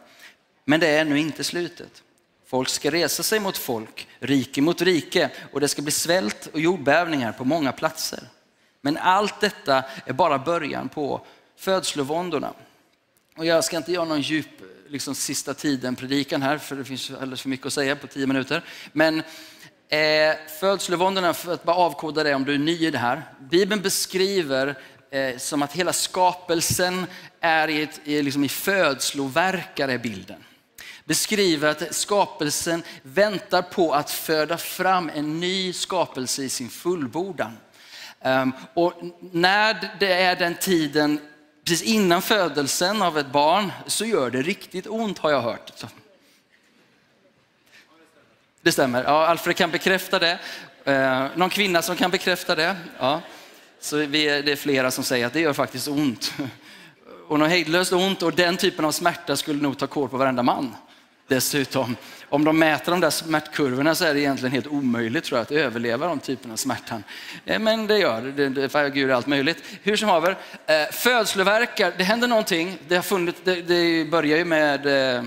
Men 0.65 0.81
det 0.81 0.89
är 0.89 1.05
nu 1.05 1.19
inte 1.19 1.45
slutet. 1.45 2.03
Folk 2.47 2.69
ska 2.69 2.91
resa 2.91 3.23
sig 3.23 3.41
mot 3.41 3.59
folk, 3.59 4.09
rike 4.19 4.63
mot 4.63 4.83
rike 4.83 5.31
och 5.53 5.61
det 5.61 5.69
ska 5.69 5.83
bli 5.83 5.93
svält 5.93 6.49
och 6.53 6.61
jordbävningar 6.61 7.33
på 7.33 7.45
många 7.45 7.73
platser. 7.73 8.21
Men 8.81 8.97
allt 8.97 9.41
detta 9.41 9.85
är 10.07 10.13
bara 10.13 10.39
början 10.39 10.89
på 10.89 11.27
födslovåndorna. 11.57 12.53
Och 13.37 13.47
jag 13.47 13.65
ska 13.65 13.77
inte 13.77 13.93
göra 13.93 14.05
någon 14.05 14.21
djup 14.21 14.47
liksom, 14.89 15.15
sista 15.15 15.55
tiden 15.55 15.97
predikan 15.97 16.43
här, 16.43 16.59
för 16.59 16.77
det 16.77 16.85
finns 16.85 17.11
alldeles 17.11 17.43
för 17.43 17.49
mycket 17.49 17.67
att 17.67 17.73
säga 17.73 17.97
på 17.97 18.07
tio 18.07 18.27
minuter. 18.27 18.65
Men 18.93 19.23
eh, 19.89 20.37
födslovåndorna, 20.61 21.35
för 21.35 21.53
att 21.53 21.65
bara 21.65 21.77
avkoda 21.77 22.23
det 22.23 22.35
om 22.35 22.45
du 22.45 22.55
är 22.55 22.59
ny 22.59 22.87
i 22.87 22.91
det 22.91 22.99
här. 22.99 23.23
Bibeln 23.41 23.83
beskriver 23.83 24.79
eh, 25.11 25.39
som 25.39 25.63
att 25.63 25.73
hela 25.73 25.93
skapelsen 25.93 27.07
är 27.41 27.69
i, 27.69 27.83
ett, 27.83 28.01
i, 28.05 28.23
liksom 28.23 28.45
i 28.45 28.49
födsloverkare 28.49 29.99
bilden 29.99 30.45
beskriver 31.05 31.69
att 31.69 31.95
skapelsen 31.95 32.83
väntar 33.03 33.63
på 33.63 33.95
att 33.95 34.11
föda 34.11 34.59
fram 34.59 35.11
en 35.15 35.41
ny 35.41 35.73
skapelse 35.73 36.43
i 36.43 36.49
sin 36.49 36.69
fullbordan. 36.69 37.57
Ehm, 38.21 38.53
och 38.75 38.93
när 39.33 39.97
det 40.01 40.13
är 40.13 40.37
den 40.37 40.55
tiden 40.55 41.21
precis 41.65 41.83
innan 41.83 42.23
födelsen 42.23 43.03
av 43.03 43.19
ett 43.19 43.33
barn 43.33 43.73
så 43.87 44.05
gör 44.05 44.31
det 44.31 44.43
riktigt 44.43 44.87
ont 44.87 45.19
har 45.19 45.31
jag 45.31 45.41
hört. 45.41 45.85
Det 48.63 48.73
stämmer, 48.73 49.05
ja, 49.05 49.27
Alfred 49.27 49.57
kan 49.57 49.71
bekräfta 49.71 50.19
det. 50.19 50.39
Eh, 50.85 51.27
någon 51.37 51.51
kvinna 51.51 51.83
som 51.83 51.97
kan 51.97 52.11
bekräfta 52.11 52.55
det? 52.55 52.77
Ja. 52.99 53.21
Så 53.81 53.97
vi 53.97 54.43
det 54.43 54.53
är 54.53 54.57
flera 54.57 54.91
som 54.91 55.05
säger 55.05 55.27
att 55.27 55.33
det 55.33 55.41
gör 55.41 55.53
faktiskt 55.53 55.89
ont. 55.89 56.33
Och 57.29 57.39
något 57.39 57.49
hejdlöst 57.49 57.93
ont 57.93 58.23
och 58.23 58.33
den 58.33 58.57
typen 58.57 58.85
av 58.85 58.93
smärta 58.93 59.37
skulle 59.37 59.63
nog 59.63 59.79
ta 59.79 59.87
kål 59.87 60.09
på 60.09 60.17
varenda 60.17 60.43
man 60.43 60.75
dessutom. 61.29 61.97
Om 62.29 62.45
de 62.45 62.59
mäter 62.59 62.93
de 62.93 63.01
där 63.01 63.11
smärtkurvorna 63.11 63.95
så 63.95 64.05
är 64.05 64.15
det 64.15 64.21
egentligen 64.21 64.53
helt 64.53 64.67
omöjligt 64.67 65.25
tror 65.25 65.39
jag, 65.39 65.43
att 65.43 65.51
överleva 65.51 66.07
de 66.07 66.19
typerna 66.19 66.53
av 66.53 66.57
smärtan. 66.57 67.05
Eh, 67.45 67.59
men 67.59 67.87
det 67.87 67.99
gör 67.99 68.23
det, 68.37 68.49
det 68.49 68.69
för 68.69 68.89
Gud 68.89 69.11
är 69.11 69.15
allt 69.15 69.27
möjligt. 69.27 69.65
Hur 69.83 69.97
som 69.97 70.09
haver, 70.09 70.37
eh, 70.67 70.93
födslovärkar, 70.93 71.93
det 71.99 72.05
händer 72.05 72.29
någonting. 72.29 72.79
Det, 72.89 72.95
har 72.95 73.03
funnit, 73.03 73.37
det, 73.45 73.63
det 73.63 74.11
börjar 74.11 74.39
ju 74.39 74.45
med 74.45 74.87
eh, 75.17 75.25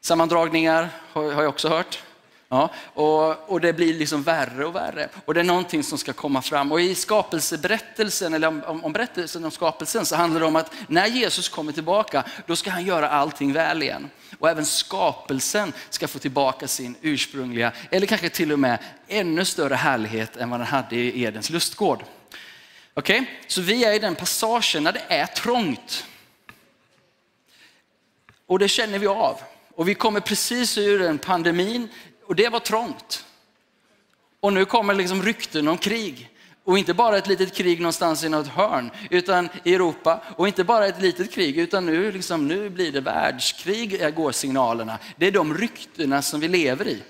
sammandragningar, 0.00 0.88
har 1.12 1.42
jag 1.42 1.48
också 1.48 1.68
hört. 1.68 2.02
Ja, 2.48 2.70
och, 2.94 3.50
och, 3.50 3.60
det 3.60 3.72
blir 3.72 3.94
liksom 3.94 4.22
värre 4.22 4.66
och 4.66 4.74
värre. 4.74 5.08
Och 5.24 5.34
det 5.34 5.40
är 5.40 5.44
någonting 5.44 5.82
som 5.82 5.98
ska 5.98 6.12
komma 6.12 6.42
fram. 6.42 6.72
Och 6.72 6.80
i 6.80 6.94
skapelseberättelsen, 6.94 8.34
eller 8.34 8.48
om, 8.48 8.84
om 8.84 8.92
berättelsen 8.92 9.44
om 9.44 9.50
skapelsen, 9.50 10.06
så 10.06 10.16
handlar 10.16 10.40
det 10.40 10.46
om 10.46 10.56
att 10.56 10.72
när 10.88 11.06
Jesus 11.06 11.48
kommer 11.48 11.72
tillbaka, 11.72 12.24
då 12.46 12.56
ska 12.56 12.70
han 12.70 12.84
göra 12.84 13.08
allting 13.08 13.52
väl 13.52 13.82
igen. 13.82 14.10
Och 14.38 14.50
även 14.50 14.66
skapelsen 14.66 15.72
ska 15.90 16.08
få 16.08 16.18
tillbaka 16.18 16.68
sin 16.68 16.96
ursprungliga, 17.02 17.72
eller 17.90 18.06
kanske 18.06 18.28
till 18.28 18.52
och 18.52 18.58
med 18.58 18.78
ännu 19.08 19.44
större 19.44 19.74
härlighet 19.74 20.36
än 20.36 20.50
vad 20.50 20.60
den 20.60 20.66
hade 20.66 20.96
i 20.96 21.22
Edens 21.22 21.50
lustgård. 21.50 22.04
Okej, 22.94 23.20
okay? 23.20 23.32
så 23.46 23.60
vi 23.60 23.84
är 23.84 23.92
i 23.92 23.98
den 23.98 24.14
passagen 24.14 24.82
när 24.82 24.92
det 24.92 25.02
är 25.08 25.26
trångt. 25.26 26.06
Och 28.46 28.58
det 28.58 28.68
känner 28.68 28.98
vi 28.98 29.06
av. 29.06 29.40
Och 29.74 29.88
vi 29.88 29.94
kommer 29.94 30.20
precis 30.20 30.78
ur 30.78 31.02
en 31.02 31.18
pandemin 31.18 31.88
och 32.26 32.36
det 32.36 32.48
var 32.48 32.60
trångt. 32.60 33.24
Och 34.40 34.52
nu 34.52 34.64
kommer 34.64 34.94
liksom 34.94 35.22
rykten 35.22 35.68
om 35.68 35.78
krig. 35.78 36.30
Och 36.64 36.78
inte 36.78 36.94
bara 36.94 37.18
ett 37.18 37.26
litet 37.26 37.54
krig 37.54 37.80
någonstans 37.80 38.24
i 38.24 38.28
något 38.28 38.46
hörn, 38.46 38.90
utan 39.10 39.48
i 39.64 39.74
Europa. 39.74 40.22
Och 40.36 40.48
inte 40.48 40.64
bara 40.64 40.86
ett 40.86 41.00
litet 41.00 41.32
krig, 41.32 41.58
utan 41.58 41.86
nu, 41.86 42.12
liksom, 42.12 42.48
nu 42.48 42.70
blir 42.70 42.92
det 42.92 43.00
världskrig, 43.00 44.14
går 44.14 44.32
signalerna. 44.32 44.98
Det 45.16 45.26
är 45.26 45.30
de 45.30 45.54
ryktena 45.54 46.22
som 46.22 46.40
vi 46.40 46.48
lever 46.48 46.88
i. 46.88 47.02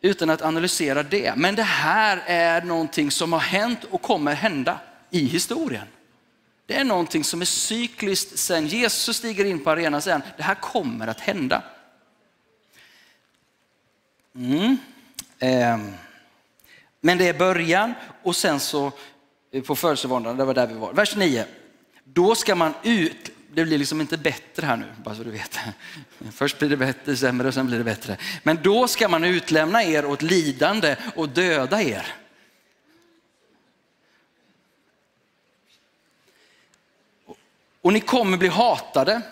Utan 0.00 0.30
att 0.30 0.42
analysera 0.42 1.02
det. 1.02 1.32
Men 1.36 1.54
det 1.54 1.62
här 1.62 2.22
är 2.26 2.62
någonting 2.62 3.10
som 3.10 3.32
har 3.32 3.40
hänt 3.40 3.78
och 3.90 4.02
kommer 4.02 4.34
hända 4.34 4.80
i 5.10 5.24
historien. 5.24 5.86
Det 6.66 6.74
är 6.74 6.84
någonting 6.84 7.24
som 7.24 7.40
är 7.40 7.44
cykliskt 7.44 8.38
sen 8.38 8.66
Jesus 8.66 9.16
stiger 9.16 9.44
in 9.44 9.64
på 9.64 9.70
arenan 9.70 10.02
sen. 10.02 10.22
Det 10.36 10.42
här 10.42 10.54
kommer 10.54 11.06
att 11.06 11.20
hända. 11.20 11.62
Mm. 14.34 14.76
Ehm. 15.38 15.92
Men 17.00 17.18
det 17.18 17.28
är 17.28 17.38
början 17.38 17.94
och 18.22 18.36
sen 18.36 18.60
så 18.60 18.92
eh, 19.52 19.62
på 19.62 19.76
födelsevåndan, 19.76 20.36
det 20.36 20.44
var 20.44 20.54
där 20.54 20.66
vi 20.66 20.74
var. 20.74 20.92
Vers 20.92 21.16
9. 21.16 21.46
Då 22.04 22.34
ska 22.34 22.54
man 22.54 22.74
ut, 22.82 23.30
det 23.52 23.64
blir 23.64 23.78
liksom 23.78 24.00
inte 24.00 24.18
bättre 24.18 24.66
här 24.66 24.76
nu, 24.76 24.86
bara 25.04 25.14
så 25.14 25.22
du 25.22 25.30
vet. 25.30 25.58
Först 26.32 26.58
blir 26.58 26.68
det 26.68 26.76
bättre, 26.76 27.16
sämre 27.16 27.48
och 27.48 27.54
sen 27.54 27.66
blir 27.66 27.78
det 27.78 27.84
bättre. 27.84 28.16
Men 28.42 28.58
då 28.62 28.88
ska 28.88 29.08
man 29.08 29.24
utlämna 29.24 29.84
er 29.84 30.04
åt 30.04 30.22
lidande 30.22 30.96
och 31.16 31.28
döda 31.28 31.82
er. 31.82 32.14
Och 37.80 37.92
ni 37.92 38.00
kommer 38.00 38.36
bli 38.36 38.48
hatade 38.48 39.22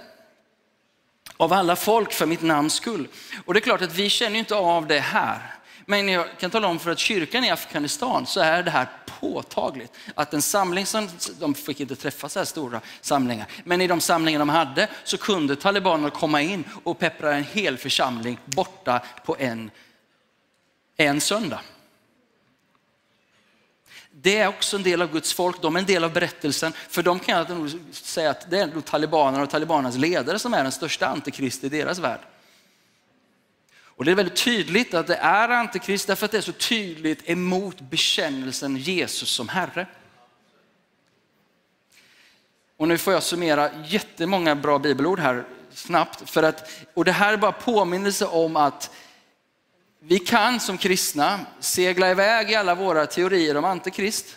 av 1.43 1.53
alla 1.53 1.77
folk 1.77 2.13
för 2.13 2.27
mitt 2.27 2.43
namns 2.43 2.75
skull. 2.75 3.09
Och 3.45 3.55
det 3.55 3.59
är 3.59 3.61
klart 3.61 3.83
att 3.83 3.95
vi 3.95 4.09
känner 4.09 4.39
inte 4.39 4.55
av 4.55 4.87
det 4.87 4.99
här. 4.99 5.55
Men 5.87 6.09
jag 6.09 6.27
kan 6.39 6.51
tala 6.51 6.69
om 6.69 6.79
för 6.79 6.91
att 6.91 6.99
kyrkan 6.99 7.45
i 7.45 7.51
Afghanistan 7.51 8.27
så 8.27 8.41
är 8.41 8.63
det 8.63 8.71
här 8.71 8.87
påtagligt. 9.21 9.93
Att 10.15 10.35
en 10.35 10.43
samling 10.43 10.87
som, 10.87 11.09
de 11.41 11.55
fick 11.55 11.81
inte 11.81 11.97
träffa 11.97 12.29
så 12.29 12.39
här 12.39 12.47
stora 12.47 12.81
samlingar, 13.01 13.47
men 13.65 13.81
i 13.81 13.87
de 13.87 14.01
samlingar 14.01 14.39
de 14.39 14.49
hade 14.49 14.89
så 15.05 15.19
kunde 15.19 15.57
talibanerna 15.57 16.11
komma 16.11 16.43
in 16.43 16.65
och 16.85 16.99
peppra 16.99 17.35
en 17.35 17.45
hel 17.45 17.79
församling 17.79 18.39
borta 18.45 19.01
på 19.25 19.37
en, 19.39 19.71
en 20.97 21.21
söndag. 21.21 21.61
Det 24.23 24.39
är 24.39 24.49
också 24.49 24.77
en 24.77 24.83
del 24.83 25.03
av 25.03 25.13
Guds 25.13 25.33
folk, 25.33 25.63
de 25.63 25.77
är 25.77 25.81
en 25.81 25.87
del 25.87 26.05
av 26.05 26.13
berättelsen. 26.13 26.73
För 26.89 27.03
de 27.03 27.19
kan 27.19 27.39
jag 27.39 27.51
nog 27.51 27.71
säga 27.93 28.31
att 28.31 28.51
det 28.51 28.59
är 28.59 28.67
nog 28.67 28.85
talibanerna 28.85 29.43
och 29.43 29.51
talibanernas 29.51 29.97
ledare 29.97 30.39
som 30.39 30.55
är 30.55 30.63
den 30.63 30.73
största 30.73 31.07
antikrist 31.07 31.65
i 31.65 31.69
deras 31.69 31.99
värld. 31.99 32.21
Och 33.85 34.05
det 34.05 34.11
är 34.11 34.15
väldigt 34.15 34.45
tydligt 34.45 34.95
att 34.95 35.07
det 35.07 35.17
är 35.17 35.49
antikrist 35.49 36.07
därför 36.07 36.25
att 36.25 36.33
det 36.33 36.39
är 36.39 36.43
så 36.43 36.53
tydligt 36.53 37.31
emot 37.31 37.81
bekännelsen 37.81 38.77
Jesus 38.77 39.31
som 39.31 39.49
Herre. 39.49 39.87
Och 42.77 42.89
nu 42.89 42.99
får 42.99 43.13
jag 43.13 43.23
summera 43.23 43.71
jättemånga 43.85 44.55
bra 44.55 44.79
bibelord 44.79 45.19
här 45.19 45.45
snabbt. 45.75 46.31
För 46.31 46.43
att, 46.43 46.71
och 46.95 47.05
det 47.05 47.13
här 47.13 47.33
är 47.33 47.37
bara 47.37 47.53
påminnelse 47.53 48.27
om 48.27 48.57
att 48.57 48.91
vi 50.05 50.19
kan 50.19 50.61
som 50.61 50.79
kristna 50.79 51.41
segla 51.61 52.11
iväg 52.11 52.51
i 52.51 52.55
alla 52.55 52.75
våra 52.75 53.07
teorier 53.07 53.57
om 53.57 53.65
antikrist. 53.65 54.37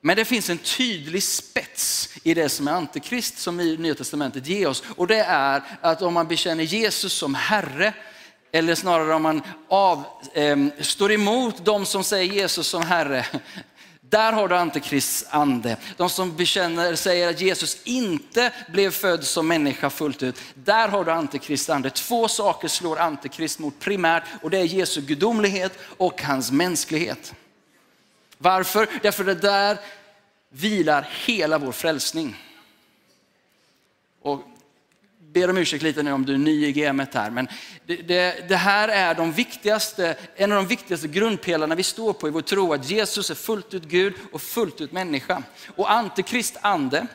Men 0.00 0.16
det 0.16 0.24
finns 0.24 0.50
en 0.50 0.58
tydlig 0.58 1.22
spets 1.22 2.10
i 2.22 2.34
det 2.34 2.48
som 2.48 2.68
är 2.68 2.72
antikrist 2.72 3.38
som 3.38 3.60
i 3.60 3.76
Nya 3.76 3.94
Testamentet 3.94 4.46
ger 4.46 4.68
oss. 4.68 4.82
Och 4.96 5.06
det 5.06 5.20
är 5.20 5.62
att 5.80 6.02
om 6.02 6.14
man 6.14 6.28
bekänner 6.28 6.64
Jesus 6.64 7.12
som 7.12 7.34
Herre, 7.34 7.92
eller 8.52 8.74
snarare 8.74 9.14
om 9.14 9.22
man 9.22 9.42
av, 9.68 10.04
eh, 10.34 10.56
står 10.80 11.12
emot 11.12 11.64
de 11.64 11.86
som 11.86 12.04
säger 12.04 12.34
Jesus 12.34 12.66
som 12.66 12.82
Herre, 12.82 13.26
där 14.08 14.32
har 14.32 14.48
du 14.48 14.56
antikrists 14.56 15.24
ande. 15.30 15.76
De 15.96 16.10
som 16.10 16.36
bekänner, 16.36 16.94
säger 16.94 17.30
att 17.30 17.40
Jesus 17.40 17.78
inte 17.84 18.52
blev 18.72 18.90
född 18.90 19.24
som 19.24 19.48
människa 19.48 19.90
fullt 19.90 20.22
ut. 20.22 20.40
Där 20.54 20.88
har 20.88 21.04
du 21.04 21.10
antikrists 21.10 21.70
ande. 21.70 21.90
Två 21.90 22.28
saker 22.28 22.68
slår 22.68 22.98
antikrist 22.98 23.58
mot 23.58 23.78
primärt 23.78 24.22
och 24.42 24.50
det 24.50 24.58
är 24.58 24.64
Jesu 24.64 25.00
gudomlighet 25.00 25.78
och 25.96 26.22
hans 26.22 26.52
mänsklighet. 26.52 27.34
Varför? 28.38 28.88
Därför 29.02 29.24
det 29.24 29.34
där 29.34 29.78
vilar 30.48 31.08
hela 31.26 31.58
vår 31.58 31.72
frälsning. 31.72 32.36
Och 34.22 34.42
ber 35.32 35.50
om 35.50 35.58
ursäkt 35.58 35.82
lite 35.82 36.02
nu 36.02 36.12
om 36.12 36.26
du 36.26 36.34
är 36.34 36.38
ny 36.38 36.66
i 36.66 36.72
gamet 36.72 37.14
här, 37.14 37.30
men 37.30 37.48
det, 37.86 37.96
det, 37.96 38.48
det, 38.48 38.56
här 38.56 38.88
är 38.88 39.14
de 39.14 39.32
viktigaste, 39.32 40.16
en 40.36 40.52
av 40.52 40.56
de 40.56 40.66
viktigaste 40.66 41.08
grundpelarna 41.08 41.74
vi 41.74 41.82
står 41.82 42.12
på 42.12 42.28
i 42.28 42.30
vår 42.30 42.40
tro, 42.40 42.72
att 42.72 42.90
Jesus 42.90 43.30
är 43.30 43.34
fullt 43.34 43.74
ut 43.74 43.84
Gud 43.84 44.14
och 44.32 44.42
fullt 44.42 44.80
ut 44.80 44.92
människa. 44.92 45.42
Och 45.76 45.92
antikrist 45.92 46.56
ande, 46.60 47.06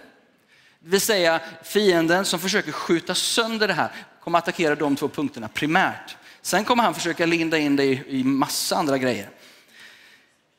det 0.80 0.90
vill 0.90 1.02
säga 1.02 1.40
fienden 1.64 2.26
som 2.26 2.40
försöker 2.40 2.72
skjuta 2.72 3.16
sönder 3.16 3.68
det 3.68 3.74
här, 3.74 3.92
kommer 4.24 4.38
attackera 4.38 4.76
de 4.76 4.96
två 4.96 5.08
punkterna 5.08 5.48
primärt. 5.48 6.18
Sen 6.42 6.66
kommer 6.66 6.84
han 6.84 6.94
försöka 6.94 7.26
linda 7.26 7.58
in 7.58 7.76
det 7.76 7.86
i, 7.86 8.04
i 8.08 8.24
massa 8.24 8.76
andra 8.76 8.98
grejer. 8.98 9.30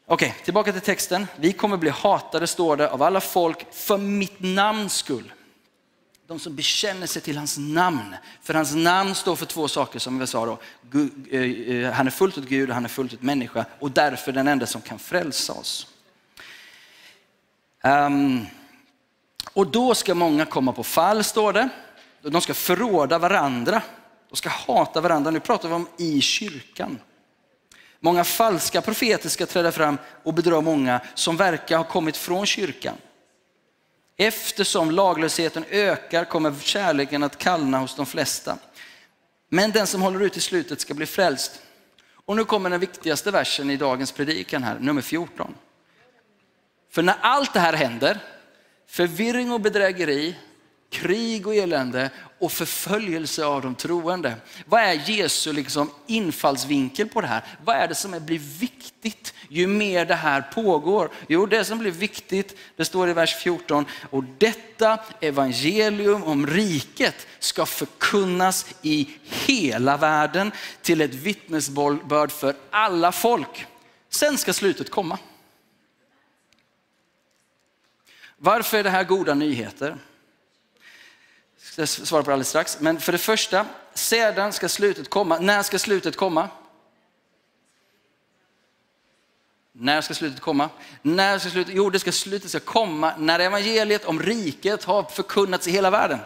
Okej, 0.06 0.34
tillbaka 0.44 0.72
till 0.72 0.80
texten. 0.80 1.26
Vi 1.36 1.52
kommer 1.52 1.76
bli 1.76 1.90
hatade, 1.90 2.46
står 2.46 2.76
det, 2.76 2.90
av 2.90 3.02
alla 3.02 3.20
folk 3.20 3.74
för 3.74 3.98
mitt 3.98 4.40
namns 4.40 4.94
skull. 4.96 5.32
De 6.26 6.38
som 6.38 6.56
bekänner 6.56 7.06
sig 7.06 7.22
till 7.22 7.36
hans 7.36 7.58
namn. 7.58 8.16
För 8.42 8.54
hans 8.54 8.74
namn 8.74 9.14
står 9.14 9.36
för 9.36 9.46
två 9.46 9.68
saker 9.68 9.98
som 9.98 10.18
vi 10.18 10.26
sa 10.26 10.46
då. 10.46 10.58
Eh, 11.30 11.40
eh, 11.40 11.92
han 11.92 12.06
är 12.06 12.10
fullt 12.10 12.38
ut 12.38 12.48
Gud 12.48 12.68
och 12.68 12.74
han 12.74 12.84
är 12.84 12.88
fullt 12.88 13.12
ut 13.12 13.22
människa 13.22 13.64
och 13.78 13.90
därför 13.90 14.32
den 14.32 14.48
enda 14.48 14.66
som 14.66 14.80
kan 14.80 14.98
frälsa 14.98 15.52
oss. 15.52 15.86
Um, 17.84 18.46
och 19.52 19.66
då 19.66 19.94
ska 19.94 20.14
många 20.14 20.44
komma 20.44 20.72
på 20.72 20.82
fall, 20.82 21.24
står 21.24 21.52
det. 21.52 21.68
De 22.22 22.40
ska 22.40 22.54
förråda 22.54 23.18
varandra. 23.18 23.82
De 24.30 24.36
ska 24.36 24.48
hata 24.48 25.00
varandra. 25.00 25.30
Nu 25.30 25.40
pratar 25.40 25.68
vi 25.68 25.74
om 25.74 25.86
i 25.96 26.20
kyrkan. 26.20 26.98
Många 28.00 28.24
falska 28.24 28.80
profeter 28.80 29.28
ska 29.28 29.46
träda 29.46 29.72
fram 29.72 29.98
och 30.22 30.34
bedra 30.34 30.60
många 30.60 31.00
som 31.14 31.36
verkar 31.36 31.76
ha 31.76 31.84
kommit 31.84 32.16
från 32.16 32.46
kyrkan. 32.46 32.96
Eftersom 34.24 34.90
laglösheten 34.90 35.64
ökar 35.70 36.24
kommer 36.24 36.54
kärleken 36.60 37.22
att 37.22 37.38
kallna 37.38 37.78
hos 37.78 37.96
de 37.96 38.06
flesta. 38.06 38.58
Men 39.48 39.70
den 39.70 39.86
som 39.86 40.02
håller 40.02 40.20
ut 40.20 40.36
i 40.36 40.40
slutet 40.40 40.80
ska 40.80 40.94
bli 40.94 41.06
frälst. 41.06 41.62
Och 42.26 42.36
nu 42.36 42.44
kommer 42.44 42.70
den 42.70 42.80
viktigaste 42.80 43.30
versen 43.30 43.70
i 43.70 43.76
dagens 43.76 44.12
predikan 44.12 44.62
här, 44.62 44.78
nummer 44.78 45.02
14. 45.02 45.54
För 46.90 47.02
när 47.02 47.16
allt 47.20 47.54
det 47.54 47.60
här 47.60 47.72
händer, 47.72 48.18
förvirring 48.88 49.52
och 49.52 49.60
bedrägeri, 49.60 50.36
krig 50.92 51.46
och 51.46 51.54
elände 51.54 52.10
och 52.38 52.52
förföljelse 52.52 53.44
av 53.44 53.62
de 53.62 53.74
troende. 53.74 54.34
Vad 54.66 54.80
är 54.80 55.10
Jesu 55.10 55.52
liksom 55.52 55.90
infallsvinkel 56.06 57.08
på 57.08 57.20
det 57.20 57.26
här? 57.26 57.44
Vad 57.64 57.76
är 57.76 57.88
det 57.88 57.94
som 57.94 58.24
blir 58.26 58.38
viktigt 58.38 59.34
ju 59.48 59.66
mer 59.66 60.04
det 60.04 60.14
här 60.14 60.40
pågår? 60.40 61.10
Jo, 61.28 61.46
det 61.46 61.64
som 61.64 61.78
blir 61.78 61.90
viktigt, 61.90 62.56
det 62.76 62.84
står 62.84 63.08
i 63.08 63.12
vers 63.12 63.34
14, 63.34 63.86
och 64.10 64.24
detta 64.38 64.98
evangelium 65.20 66.22
om 66.22 66.46
riket 66.46 67.26
ska 67.38 67.66
förkunnas 67.66 68.74
i 68.82 69.08
hela 69.22 69.96
världen 69.96 70.52
till 70.82 71.00
ett 71.00 71.14
vittnesbörd 71.14 72.32
för 72.32 72.54
alla 72.70 73.12
folk. 73.12 73.66
Sen 74.08 74.38
ska 74.38 74.52
slutet 74.52 74.90
komma. 74.90 75.18
Varför 78.36 78.78
är 78.78 78.84
det 78.84 78.90
här 78.90 79.04
goda 79.04 79.34
nyheter? 79.34 79.96
Jag 81.76 81.88
ska 81.88 82.06
svara 82.06 82.22
på 82.22 82.30
det 82.30 82.34
alldeles 82.34 82.48
strax. 82.48 82.80
Men 82.80 83.00
för 83.00 83.12
det 83.12 83.18
första, 83.18 83.66
sedan 83.94 84.52
ska 84.52 84.68
slutet 84.68 85.10
komma. 85.10 85.38
När 85.38 85.62
ska 85.62 85.78
slutet 85.78 86.16
komma? 86.16 86.48
När 89.72 90.00
ska 90.00 90.14
slutet 90.14 90.40
komma? 90.40 90.68
När 91.02 91.38
ska 91.38 91.50
slutet? 91.50 91.74
Jo, 91.76 91.90
det 91.90 91.98
ska 91.98 92.12
slutet 92.12 92.50
ska 92.50 92.60
komma 92.60 93.14
när 93.18 93.38
evangeliet 93.40 94.04
om 94.04 94.22
riket 94.22 94.84
har 94.84 95.02
förkunnats 95.02 95.68
i 95.68 95.70
hela 95.70 95.90
världen. 95.90 96.18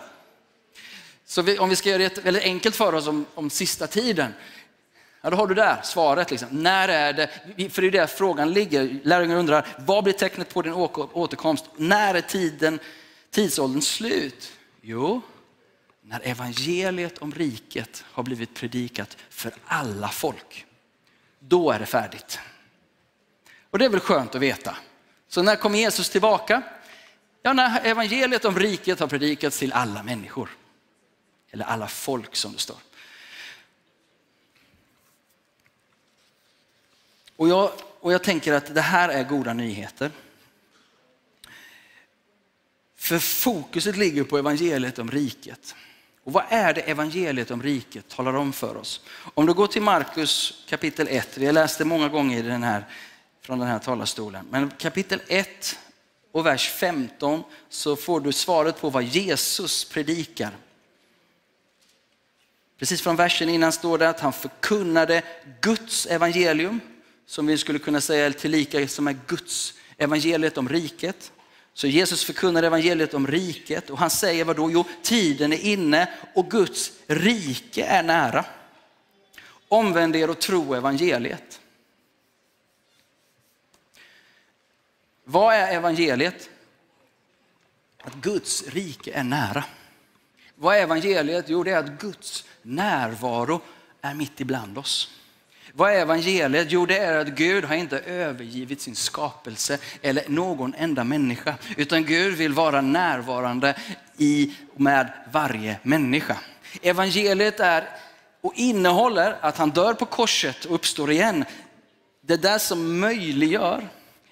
Så 1.26 1.42
vi, 1.42 1.58
om 1.58 1.68
vi 1.68 1.76
ska 1.76 1.88
göra 1.88 1.98
det 1.98 2.24
väldigt 2.24 2.42
enkelt 2.42 2.76
för 2.76 2.94
oss 2.94 3.06
om, 3.06 3.26
om 3.34 3.50
sista 3.50 3.86
tiden, 3.86 4.34
ja, 5.22 5.30
då 5.30 5.36
har 5.36 5.46
du 5.46 5.54
där 5.54 5.80
svaret. 5.82 6.30
Liksom. 6.30 6.48
När 6.50 6.88
är 6.88 7.12
det? 7.12 7.28
För 7.70 7.82
det 7.82 7.88
är 7.88 7.92
där 7.92 8.06
frågan 8.06 8.52
ligger. 8.52 9.00
Lärjungarna 9.02 9.40
undrar, 9.40 9.66
vad 9.78 10.04
blir 10.04 10.14
tecknet 10.14 10.54
på 10.54 10.62
din 10.62 10.72
återkomst? 10.72 11.64
När 11.76 12.14
är 12.14 12.20
tiden, 12.20 12.78
tidsåldern 13.30 13.82
slut? 13.82 14.52
Jo, 14.88 15.22
när 16.00 16.20
evangeliet 16.20 17.18
om 17.18 17.32
riket 17.32 18.04
har 18.06 18.22
blivit 18.22 18.54
predikat 18.54 19.16
för 19.30 19.54
alla 19.64 20.08
folk. 20.08 20.66
Då 21.38 21.70
är 21.70 21.78
det 21.78 21.86
färdigt. 21.86 22.38
Och 23.70 23.78
det 23.78 23.84
är 23.84 23.88
väl 23.88 24.00
skönt 24.00 24.34
att 24.34 24.40
veta. 24.40 24.76
Så 25.28 25.42
när 25.42 25.56
kommer 25.56 25.78
Jesus 25.78 26.10
tillbaka? 26.10 26.62
Ja, 27.42 27.52
när 27.52 27.80
evangeliet 27.84 28.44
om 28.44 28.58
riket 28.58 29.00
har 29.00 29.06
predikats 29.06 29.58
till 29.58 29.72
alla 29.72 30.02
människor. 30.02 30.50
Eller 31.50 31.64
alla 31.64 31.88
folk 31.88 32.36
som 32.36 32.52
det 32.52 32.58
står. 32.58 32.78
Och 37.36 37.48
jag, 37.48 37.72
och 38.00 38.12
jag 38.12 38.22
tänker 38.22 38.52
att 38.52 38.74
det 38.74 38.80
här 38.80 39.08
är 39.08 39.24
goda 39.24 39.52
nyheter. 39.52 40.10
För 43.06 43.18
fokuset 43.18 43.96
ligger 43.96 44.24
på 44.24 44.38
evangeliet 44.38 44.98
om 44.98 45.10
riket. 45.10 45.74
Och 46.24 46.32
vad 46.32 46.44
är 46.48 46.74
det 46.74 46.80
evangeliet 46.80 47.50
om 47.50 47.62
riket 47.62 48.08
talar 48.08 48.34
om 48.34 48.52
för 48.52 48.76
oss? 48.76 49.00
Om 49.34 49.46
du 49.46 49.54
går 49.54 49.66
till 49.66 49.82
Markus 49.82 50.64
kapitel 50.68 51.08
1, 51.10 51.38
vi 51.38 51.46
har 51.46 51.52
läst 51.52 51.78
det 51.78 51.84
många 51.84 52.08
gånger 52.08 52.38
i 52.38 52.42
den 52.42 52.62
här, 52.62 52.84
från 53.40 53.58
den 53.58 53.68
här 53.68 53.78
talarstolen, 53.78 54.46
men 54.50 54.70
kapitel 54.70 55.20
1 55.28 55.78
och 56.32 56.46
vers 56.46 56.70
15 56.70 57.42
så 57.68 57.96
får 57.96 58.20
du 58.20 58.32
svaret 58.32 58.80
på 58.80 58.90
vad 58.90 59.04
Jesus 59.04 59.84
predikar. 59.84 60.56
Precis 62.78 63.02
från 63.02 63.16
versen 63.16 63.48
innan 63.48 63.72
står 63.72 63.98
det 63.98 64.08
att 64.08 64.20
han 64.20 64.32
förkunnade 64.32 65.22
Guds 65.60 66.06
evangelium, 66.06 66.80
som 67.26 67.46
vi 67.46 67.58
skulle 67.58 67.78
kunna 67.78 68.00
säga 68.00 68.32
tillika 68.32 68.88
som 68.88 69.08
är 69.08 69.16
Guds 69.26 69.74
evangeliet 69.96 70.58
om 70.58 70.68
riket. 70.68 71.32
Så 71.76 71.86
Jesus 71.86 72.24
förkunnar 72.24 72.62
evangeliet 72.62 73.14
om 73.14 73.26
riket 73.26 73.90
och 73.90 73.98
han 73.98 74.10
säger 74.10 74.44
vad 74.44 74.56
då? 74.56 74.70
Jo, 74.70 74.84
tiden 75.02 75.52
är 75.52 75.64
inne 75.64 76.08
och 76.34 76.50
Guds 76.50 76.92
rike 77.06 77.84
är 77.84 78.02
nära. 78.02 78.44
Omvänd 79.68 80.16
er 80.16 80.30
och 80.30 80.38
tro 80.38 80.74
evangeliet. 80.74 81.60
Vad 85.24 85.54
är 85.54 85.74
evangeliet? 85.74 86.50
Att 88.02 88.14
Guds 88.14 88.68
rike 88.68 89.12
är 89.12 89.24
nära. 89.24 89.64
Vad 90.54 90.76
är 90.76 90.82
evangeliet? 90.82 91.48
Jo, 91.48 91.62
det 91.62 91.70
är 91.70 91.78
att 91.78 92.00
Guds 92.00 92.44
närvaro 92.62 93.60
är 94.00 94.14
mitt 94.14 94.40
ibland 94.40 94.78
oss. 94.78 95.10
Vad 95.72 95.92
är 95.92 96.00
evangeliet? 96.00 96.66
Jo, 96.70 96.86
det 96.86 96.98
är 96.98 97.16
att 97.16 97.28
Gud 97.28 97.64
har 97.64 97.74
inte 97.74 97.98
övergivit 97.98 98.80
sin 98.80 98.96
skapelse 98.96 99.78
eller 100.02 100.24
någon 100.28 100.74
enda 100.74 101.04
människa, 101.04 101.54
utan 101.76 102.04
Gud 102.04 102.34
vill 102.34 102.52
vara 102.52 102.80
närvarande 102.80 103.74
i 104.16 104.54
med 104.76 105.12
varje 105.32 105.78
människa. 105.82 106.36
Evangeliet 106.82 107.60
är 107.60 107.88
och 108.40 108.52
innehåller 108.54 109.36
att 109.40 109.56
han 109.56 109.70
dör 109.70 109.94
på 109.94 110.06
korset 110.06 110.64
och 110.64 110.74
uppstår 110.74 111.10
igen. 111.10 111.44
Det 112.26 112.36
där 112.36 112.58
som 112.58 113.00
möjliggör 113.00 113.88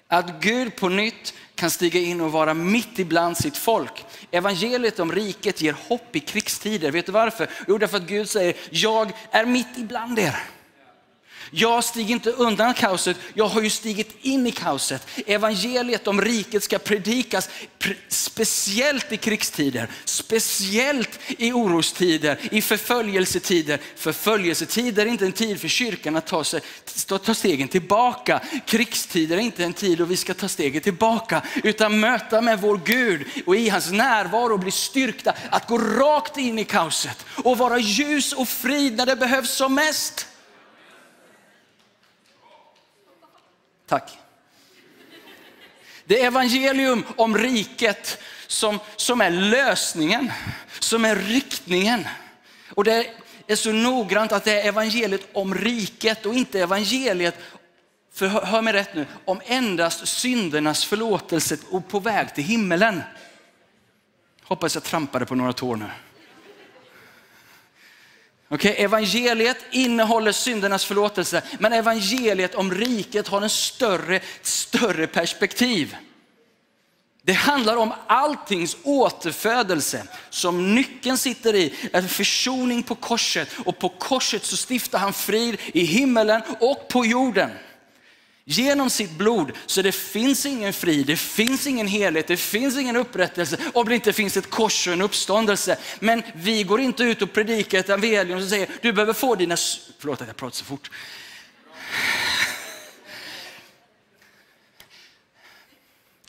att 0.07 0.41
Gud 0.41 0.75
på 0.75 0.89
nytt 0.89 1.33
kan 1.55 1.71
stiga 1.71 1.99
in 1.99 2.21
och 2.21 2.31
vara 2.31 2.53
mitt 2.53 2.99
ibland 2.99 3.37
sitt 3.37 3.57
folk. 3.57 4.05
Evangeliet 4.31 4.99
om 4.99 5.11
riket 5.11 5.61
ger 5.61 5.75
hopp 5.87 6.15
i 6.15 6.19
krigstider. 6.19 6.91
Vet 6.91 7.05
du 7.05 7.11
varför? 7.11 7.49
Jo, 7.67 7.77
därför 7.77 7.97
att 7.97 8.07
Gud 8.07 8.29
säger, 8.29 8.55
jag 8.69 9.11
är 9.31 9.45
mitt 9.45 9.77
ibland 9.77 10.19
er. 10.19 10.35
Jag 11.57 11.83
stiger 11.83 12.13
inte 12.13 12.31
undan 12.31 12.73
kaoset, 12.73 13.17
jag 13.33 13.47
har 13.47 13.61
ju 13.61 13.69
stigit 13.69 14.15
in 14.21 14.47
i 14.47 14.51
kaoset. 14.51 15.07
Evangeliet 15.25 16.07
om 16.07 16.21
riket 16.21 16.63
ska 16.63 16.79
predikas 16.79 17.49
speciellt 18.07 19.11
i 19.11 19.17
krigstider, 19.17 19.89
speciellt 20.05 21.19
i 21.27 21.51
orostider, 21.51 22.39
i 22.51 22.61
förföljelsetider. 22.61 23.79
Förföljelsetider 23.95 25.05
är 25.05 25.09
inte 25.09 25.25
en 25.25 25.31
tid 25.31 25.61
för 25.61 25.67
kyrkan 25.67 26.15
att 26.15 26.27
ta, 26.27 26.43
sig, 26.43 26.61
ta 27.07 27.33
stegen 27.33 27.67
tillbaka. 27.67 28.41
Krigstider 28.65 29.37
är 29.37 29.41
inte 29.41 29.63
en 29.63 29.73
tid 29.73 29.97
då 29.97 30.05
vi 30.05 30.17
ska 30.17 30.33
ta 30.33 30.47
steget 30.47 30.83
tillbaka, 30.83 31.41
utan 31.63 31.99
möta 31.99 32.41
med 32.41 32.61
vår 32.61 32.81
Gud 32.85 33.25
och 33.45 33.55
i 33.55 33.69
hans 33.69 33.91
närvaro 33.91 34.57
bli 34.57 34.71
styrkta 34.71 35.33
att 35.49 35.67
gå 35.67 35.77
rakt 35.77 36.37
in 36.37 36.59
i 36.59 36.65
kaoset 36.65 37.25
och 37.43 37.57
vara 37.57 37.77
ljus 37.77 38.33
och 38.33 38.49
frid 38.49 38.97
när 38.97 39.05
det 39.05 39.15
behövs 39.15 39.51
som 39.51 39.75
mest. 39.75 40.27
Tack. 43.87 44.17
Det 46.05 46.21
är 46.21 46.27
evangelium 46.27 47.03
om 47.17 47.37
riket 47.37 48.21
som, 48.47 48.79
som 48.95 49.21
är 49.21 49.29
lösningen, 49.29 50.31
som 50.79 51.05
är 51.05 51.15
riktningen. 51.15 52.07
Och 52.69 52.83
det 52.83 53.07
är 53.47 53.55
så 53.55 53.71
noggrant 53.71 54.31
att 54.31 54.43
det 54.43 54.61
är 54.61 54.67
evangeliet 54.67 55.27
om 55.33 55.55
riket 55.55 56.25
och 56.25 56.33
inte 56.33 56.61
evangeliet, 56.61 57.39
för 58.13 58.27
hör 58.27 58.61
mig 58.61 58.73
rätt 58.73 58.95
nu, 58.95 59.05
om 59.25 59.41
endast 59.45 60.07
syndernas 60.07 60.85
förlåtelse 60.85 61.57
och 61.69 61.87
på 61.87 61.99
väg 61.99 62.35
till 62.35 62.43
himmelen. 62.43 63.01
Hoppas 64.43 64.75
jag 64.75 64.83
trampade 64.83 65.25
på 65.25 65.35
några 65.35 65.53
tår 65.53 65.75
nu. 65.75 65.89
Okay, 68.55 68.71
evangeliet 68.71 69.57
innehåller 69.71 70.31
syndernas 70.31 70.85
förlåtelse, 70.85 71.41
men 71.59 71.73
evangeliet 71.73 72.55
om 72.55 72.73
riket 72.73 73.27
har 73.27 73.41
en 73.41 73.49
större, 73.49 74.19
större 74.41 75.07
perspektiv. 75.07 75.95
Det 77.23 77.33
handlar 77.33 77.77
om 77.77 77.93
alltings 78.07 78.77
återfödelse 78.83 80.07
som 80.29 80.75
nyckeln 80.75 81.17
sitter 81.17 81.55
i, 81.55 81.73
en 81.93 82.09
försoning 82.09 82.83
på 82.83 82.95
korset 82.95 83.49
och 83.65 83.79
på 83.79 83.89
korset 83.89 84.45
så 84.45 84.57
stiftar 84.57 84.99
han 84.99 85.13
frid 85.13 85.57
i 85.65 85.83
himmelen 85.83 86.41
och 86.59 86.87
på 86.87 87.05
jorden 87.05 87.49
genom 88.45 88.89
sitt 88.89 89.11
blod. 89.11 89.51
Så 89.65 89.81
det 89.81 89.91
finns 89.91 90.45
ingen 90.45 90.73
frid, 90.73 91.07
det 91.07 91.17
finns 91.17 91.67
ingen 91.67 91.87
helhet, 91.87 92.27
det 92.27 92.37
finns 92.37 92.77
ingen 92.77 92.95
upprättelse 92.95 93.57
om 93.73 93.89
det 93.89 93.95
inte 93.95 94.13
finns 94.13 94.37
ett 94.37 94.49
kors 94.49 94.87
och 94.87 94.93
en 94.93 95.01
uppståndelse. 95.01 95.77
Men 95.99 96.23
vi 96.35 96.63
går 96.63 96.81
inte 96.81 97.03
ut 97.03 97.21
och 97.21 97.33
predikar 97.33 97.79
ett 97.79 97.89
evangelium 97.89 98.39
som 98.39 98.49
säger 98.49 98.69
du 98.81 98.93
behöver 98.93 99.13
få 99.13 99.35
dina... 99.35 99.57
Förlåt 99.99 100.21
att 100.21 100.27
jag 100.27 100.35
pratar 100.35 100.55
så 100.55 100.65
fort. 100.65 100.89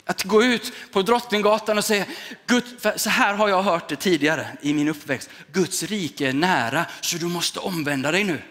Att 0.05 0.23
gå 0.23 0.43
ut 0.43 0.73
på 0.91 1.01
Drottninggatan 1.01 1.77
och 1.77 1.85
säga, 1.85 2.05
Gud, 2.45 2.63
så 2.95 3.09
här 3.09 3.33
har 3.33 3.49
jag 3.49 3.63
hört 3.63 3.89
det 3.89 3.95
tidigare 3.95 4.47
i 4.61 4.73
min 4.73 4.87
uppväxt. 4.87 5.29
Guds 5.51 5.83
rike 5.83 6.27
är 6.27 6.33
nära 6.33 6.85
så 7.01 7.17
du 7.17 7.25
måste 7.25 7.59
omvända 7.59 8.11
dig 8.11 8.23
nu. 8.23 8.41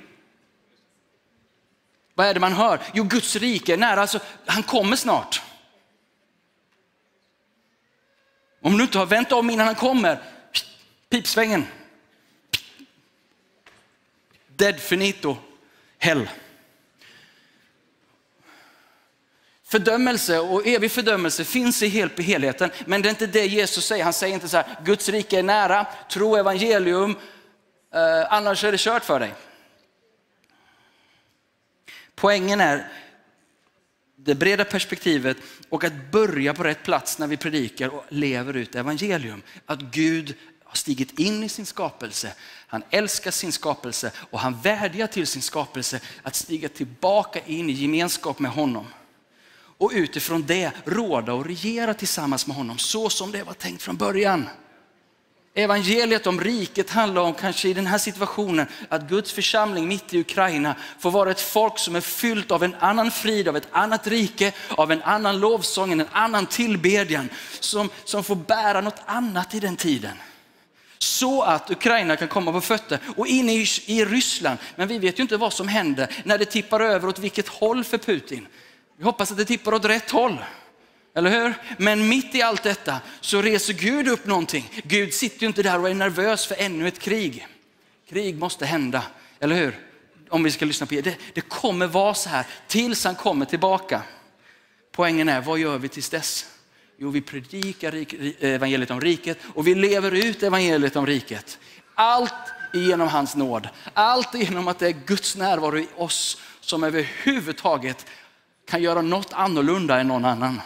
Vad 2.17 2.27
är 2.27 2.35
det 2.35 2.41
man 2.41 2.53
hör? 2.53 2.81
Jo, 2.95 3.05
Guds 3.05 3.37
rike 3.37 3.73
är 3.73 3.77
nära, 3.77 4.01
alltså, 4.01 4.21
han 4.47 4.63
kommer 4.63 4.97
snart. 4.97 5.43
Om 8.63 8.79
du 8.79 8.85
inte 8.85 8.99
har 8.99 9.07
vänt 9.07 9.33
om 9.33 9.51
innan 9.51 9.67
han 9.67 9.75
kommer, 9.75 10.23
pipsvängen. 11.11 11.67
Dead 14.49 14.81
finito, 14.81 15.37
hell. 15.99 16.29
Fördömelse 19.65 20.39
och 20.39 20.67
evig 20.67 20.93
fördömelse 20.93 21.45
finns 21.45 21.83
i 21.83 21.89
helheten, 22.19 22.71
men 22.87 23.03
det 23.03 23.09
är 23.09 23.11
inte 23.11 23.27
det 23.27 23.47
Jesus 23.47 23.87
säger. 23.87 24.05
Han 24.05 24.13
säger 24.13 24.35
inte 24.35 24.49
så 24.49 24.57
här, 24.57 24.67
Guds 24.85 25.09
rike 25.09 25.39
är 25.39 25.43
nära, 25.43 25.87
tro 26.11 26.37
evangelium, 26.37 27.17
eh, 27.95 28.33
annars 28.33 28.65
är 28.65 28.73
det 28.73 28.79
kört 28.81 29.05
för 29.05 29.21
dig. 29.21 29.35
Poängen 32.17 32.61
är 32.61 32.89
det 34.17 34.35
breda 34.35 34.65
perspektivet 34.65 35.37
och 35.69 35.85
att 35.85 36.11
börja 36.11 36.55
på 36.55 36.63
rätt 36.63 36.83
plats 36.83 37.19
när 37.19 37.27
vi 37.27 37.37
predikar 37.37 37.89
och 37.89 38.05
lever 38.09 38.57
ut 38.57 38.75
evangelium. 38.75 39.43
Att 39.67 39.81
Gud 39.81 40.35
har 40.65 40.75
stigit 40.75 41.19
in 41.19 41.43
i 41.43 41.49
sin 41.49 41.67
skapelse. 41.67 42.33
Han 42.67 42.83
älskar 42.91 43.31
sin 43.31 43.53
skapelse 43.53 44.13
och 44.31 44.41
han 44.41 44.61
vädjar 44.61 45.07
till 45.07 45.27
sin 45.27 45.43
skapelse 45.43 46.01
att 46.23 46.35
stiga 46.35 46.69
tillbaka 46.69 47.41
in 47.47 47.71
i 47.71 47.73
gemenskap 47.73 48.39
med 48.39 48.51
honom. 48.51 48.87
Och 49.79 49.91
utifrån 49.95 50.47
det 50.47 50.73
råda 50.85 51.33
och 51.33 51.47
regera 51.47 51.95
tillsammans 51.95 52.47
med 52.47 52.57
honom 52.57 52.79
så 52.79 53.11
som 53.11 53.33
det 53.33 53.43
var 53.43 53.55
tänkt 53.55 53.83
från 53.83 53.97
början. 53.97 54.49
Evangeliet 55.59 56.27
om 56.27 56.41
riket 56.41 56.91
handlar 56.91 57.23
om, 57.23 57.35
kanske 57.35 57.69
i 57.69 57.73
den 57.73 57.87
här 57.87 57.99
situationen, 57.99 58.67
att 58.89 59.09
Guds 59.09 59.33
församling 59.33 59.89
mitt 59.89 60.15
i 60.15 60.21
Ukraina 60.21 60.75
får 60.99 61.11
vara 61.11 61.31
ett 61.31 61.41
folk 61.41 61.79
som 61.79 61.97
är 61.97 62.01
fyllt 62.01 62.51
av 62.51 62.63
en 62.63 62.75
annan 62.75 63.11
frid, 63.11 63.49
av 63.49 63.57
ett 63.57 63.69
annat 63.71 64.07
rike, 64.07 64.53
av 64.71 64.93
en 64.93 65.03
annan 65.03 65.41
lovsång, 65.41 65.93
en 65.93 66.07
annan 66.13 66.47
tillbedjan. 66.47 67.29
Som, 67.61 67.91
som 68.05 68.25
får 68.25 68.37
bära 68.37 68.81
något 68.81 69.03
annat 69.07 69.55
i 69.55 69.61
den 69.61 69.77
tiden. 69.77 70.17
Så 70.99 71.43
att 71.43 71.71
Ukraina 71.71 72.17
kan 72.17 72.29
komma 72.29 72.53
på 72.53 72.61
fötter 72.61 72.99
och 73.17 73.27
in 73.27 73.49
i, 73.49 73.67
i 73.87 74.05
Ryssland. 74.05 74.59
Men 74.77 74.89
vi 74.89 74.99
vet 74.99 75.19
ju 75.19 75.23
inte 75.23 75.37
vad 75.37 75.53
som 75.53 75.69
händer 75.69 76.17
när 76.25 76.39
det 76.39 76.45
tippar 76.45 76.81
över 76.81 77.09
åt 77.09 77.19
vilket 77.19 77.49
håll 77.49 77.85
för 77.85 77.99
Putin. 77.99 78.47
Vi 78.99 79.05
hoppas 79.05 79.31
att 79.31 79.39
det 79.39 79.45
tippar 79.45 79.75
åt 79.75 79.85
rätt 79.85 80.11
håll. 80.11 80.39
Eller 81.17 81.31
hur? 81.31 81.55
Men 81.79 82.09
mitt 82.09 82.35
i 82.35 82.43
allt 82.43 82.63
detta 82.63 83.01
så 83.21 83.43
reser 83.43 83.73
Gud 83.73 84.09
upp 84.09 84.27
någonting. 84.27 84.71
Gud 84.85 85.15
sitter 85.15 85.43
ju 85.43 85.47
inte 85.47 85.63
där 85.63 85.81
och 85.81 85.91
är 85.91 85.95
nervös 85.95 86.47
för 86.47 86.55
ännu 86.59 86.89
ett 86.89 86.99
krig. 86.99 87.47
Krig 88.09 88.39
måste 88.39 88.67
hända, 88.67 89.03
eller 89.41 89.57
hur? 89.57 89.79
Om 90.29 90.43
vi 90.43 90.51
ska 90.51 90.65
lyssna 90.65 90.87
på 90.87 90.95
er. 90.95 91.03
Det, 91.03 91.17
det 91.35 91.41
kommer 91.41 91.87
vara 91.87 92.15
så 92.15 92.29
här 92.29 92.47
tills 92.67 93.05
han 93.05 93.15
kommer 93.15 93.45
tillbaka. 93.45 94.03
Poängen 94.93 95.29
är, 95.29 95.41
vad 95.41 95.59
gör 95.59 95.79
vi 95.79 95.89
tills 95.89 96.09
dess? 96.09 96.47
Jo, 96.99 97.11
vi 97.11 97.21
predikar 97.21 98.07
evangeliet 98.45 98.91
om 98.91 99.01
riket 99.01 99.39
och 99.55 99.67
vi 99.67 99.75
lever 99.75 100.15
ut 100.15 100.43
evangeliet 100.43 100.97
om 100.97 101.07
riket. 101.07 101.59
Allt 101.95 102.33
genom 102.73 103.09
hans 103.09 103.37
nåd. 103.37 103.69
Allt 103.95 104.35
genom 104.35 104.69
att 104.69 104.79
det 104.79 104.87
är 104.87 104.97
Guds 105.07 105.37
närvaro 105.37 105.79
i 105.79 105.89
oss 105.97 106.41
som 106.61 106.85
överhuvudtaget 106.85 108.07
kan 108.69 108.83
göra 108.83 109.03
något 109.03 109.33
annorlunda 109.33 110.01
än 110.01 110.09
någon 110.09 110.25
annan. 110.25 110.61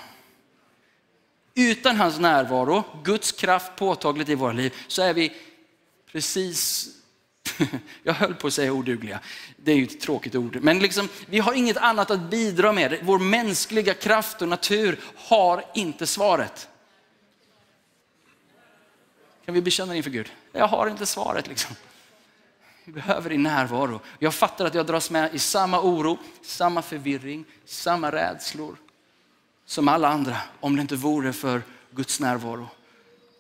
Utan 1.55 1.97
hans 1.97 2.19
närvaro, 2.19 2.85
Guds 3.05 3.33
kraft 3.33 3.77
påtagligt 3.77 4.29
i 4.29 4.35
våra 4.35 4.53
liv, 4.53 4.75
så 4.87 5.03
är 5.03 5.15
vi 5.15 5.33
precis, 6.13 6.89
jag 8.03 8.15
höll 8.15 8.35
på 8.35 8.47
att 8.47 8.53
säga 8.53 8.73
odugliga, 8.73 9.21
det 9.57 9.73
är 9.73 9.77
ju 9.77 9.85
ett 9.85 10.01
tråkigt 10.01 10.35
ord, 10.35 10.59
men 10.63 10.79
liksom, 10.79 11.09
vi 11.27 11.39
har 11.39 11.55
inget 11.55 11.77
annat 11.77 12.11
att 12.11 12.21
bidra 12.21 12.73
med. 12.73 12.99
Vår 13.03 13.19
mänskliga 13.19 13.95
kraft 13.95 14.43
och 14.43 14.49
natur 14.49 14.99
har 15.17 15.65
inte 15.75 16.07
svaret. 16.07 16.69
Kan 19.45 19.55
vi 19.55 19.63
bekänna 19.63 19.93
det 19.93 19.97
inför 19.97 20.11
Gud? 20.11 20.33
Jag 20.53 20.69
har 20.69 20.89
inte 20.89 21.07
svaret 21.07 21.49
liksom. 21.49 21.77
Vi 22.85 22.93
behöver 22.93 23.31
din 23.31 23.43
närvaro. 23.43 24.01
Jag 24.19 24.35
fattar 24.35 24.65
att 24.65 24.75
jag 24.75 24.87
dras 24.87 25.11
med 25.11 25.35
i 25.35 25.39
samma 25.39 25.81
oro, 25.81 26.19
samma 26.43 26.83
förvirring, 26.83 27.45
samma 27.65 28.13
rädslor 28.13 28.77
som 29.71 29.89
alla 29.89 30.09
andra 30.09 30.37
om 30.61 30.77
det 30.77 30.83
inte 30.83 30.97
vore 30.97 31.33
för 31.33 31.63
Guds 31.91 32.21
närvaro. 32.21 32.69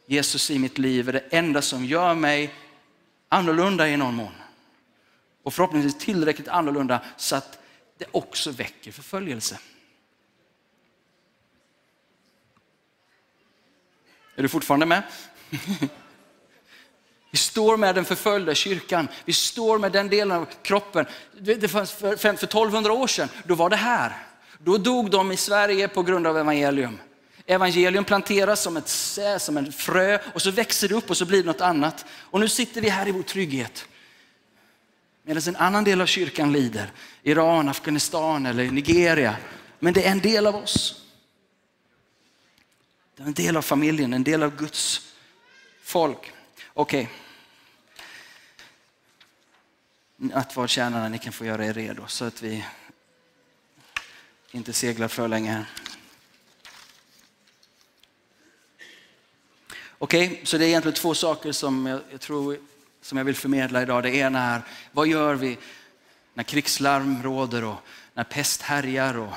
Jesus 0.07 0.51
i 0.51 0.59
mitt 0.59 0.79
liv 0.79 1.09
är 1.09 1.13
det 1.13 1.25
enda 1.31 1.63
som 1.63 1.85
gör 1.85 2.15
mig 2.15 2.55
annorlunda 3.29 3.89
i 3.89 3.97
någon 3.97 4.15
mån. 4.15 4.33
Och 5.43 5.55
förhoppningsvis 5.55 5.99
tillräckligt 5.99 6.49
annorlunda 6.49 7.01
så 7.17 7.37
att 7.37 7.59
det 7.99 8.05
också 8.11 8.51
väcker 8.51 8.93
förföljelse. 8.93 9.59
Är 14.37 14.43
du 14.43 14.49
fortfarande 14.49 14.87
med? 14.87 15.03
Vi 17.31 17.39
står 17.39 17.77
med 17.77 17.95
den 17.95 18.05
förföljda 18.05 18.55
kyrkan. 18.55 19.09
Vi 19.25 19.33
står 19.33 19.79
med 19.79 19.93
den 19.93 20.09
delen 20.09 20.37
av 20.37 20.45
kroppen. 20.63 21.07
Det 21.39 21.69
fanns 21.69 21.93
för, 21.93 22.17
för 22.17 22.29
1200 22.29 22.93
år 22.93 23.07
sedan, 23.07 23.29
då 23.45 23.55
var 23.55 23.71
det 23.71 23.77
här. 23.77 24.30
Då 24.65 24.79
dog 24.79 25.11
de 25.11 25.33
i 25.33 25.37
Sverige 25.37 25.89
på 25.89 26.03
grund 26.03 26.27
av 26.27 26.39
evangelium. 26.39 26.99
Evangelium 27.47 28.05
planteras 28.05 28.63
som 28.63 28.77
ett 28.77 28.89
sä, 28.89 29.39
som 29.39 29.57
en 29.57 29.73
frö 29.73 30.19
och 30.35 30.43
så 30.43 30.51
växer 30.51 30.89
det 30.89 30.95
upp 30.95 31.11
och 31.11 31.17
så 31.17 31.25
blir 31.25 31.43
det 31.43 31.47
något 31.47 31.61
annat. 31.61 32.05
Och 32.11 32.41
nu 32.41 32.49
sitter 32.49 32.81
vi 32.81 32.89
här 32.89 33.09
i 33.09 33.13
vår 33.13 33.23
trygghet. 33.23 33.87
Medan 35.23 35.43
en 35.47 35.57
annan 35.57 35.85
del 35.85 36.01
av 36.01 36.07
kyrkan 36.07 36.53
lider. 36.53 36.93
Iran, 37.23 37.69
Afghanistan 37.69 38.47
eller 38.47 38.71
Nigeria. 38.71 39.37
Men 39.79 39.93
det 39.93 40.07
är 40.07 40.11
en 40.11 40.21
del 40.21 40.47
av 40.47 40.57
oss. 40.57 41.07
Det 43.17 43.23
är 43.23 43.27
en 43.27 43.33
del 43.33 43.57
av 43.57 43.63
familjen, 43.63 44.13
en 44.13 44.25
del 44.25 44.43
av 44.43 44.57
Guds 44.57 45.13
folk. 45.83 46.33
Okej. 46.75 47.03
Okay. 47.03 47.15
Nattvardstjänarna, 50.17 51.09
ni 51.09 51.19
kan 51.19 51.33
få 51.33 51.45
göra 51.45 51.67
er 51.67 51.73
redo 51.73 52.07
så 52.07 52.25
att 52.25 52.43
vi 52.43 52.65
inte 54.53 54.73
seglar 54.73 55.09
för 55.09 55.29
länge. 55.29 55.65
Okej, 59.99 60.27
okay, 60.33 60.45
så 60.45 60.59
det 60.59 60.65
är 60.65 60.69
egentligen 60.69 60.95
två 60.95 61.15
saker 61.15 61.53
som 61.53 61.87
jag, 61.87 62.01
jag, 62.11 62.21
tror 62.21 62.59
som 63.01 63.19
jag 63.19 63.25
vill 63.25 63.35
förmedla 63.35 63.83
idag. 63.83 64.03
Det 64.03 64.17
ena 64.17 64.43
är, 64.55 64.63
vad 64.93 65.09
gör 65.09 65.35
vi 65.35 65.59
när 66.35 66.45
krigslarm 66.45 67.23
råder 67.23 67.65
och 67.65 67.77
när 68.15 68.25
pest 68.25 68.63
härjar 68.63 69.19
och 69.19 69.33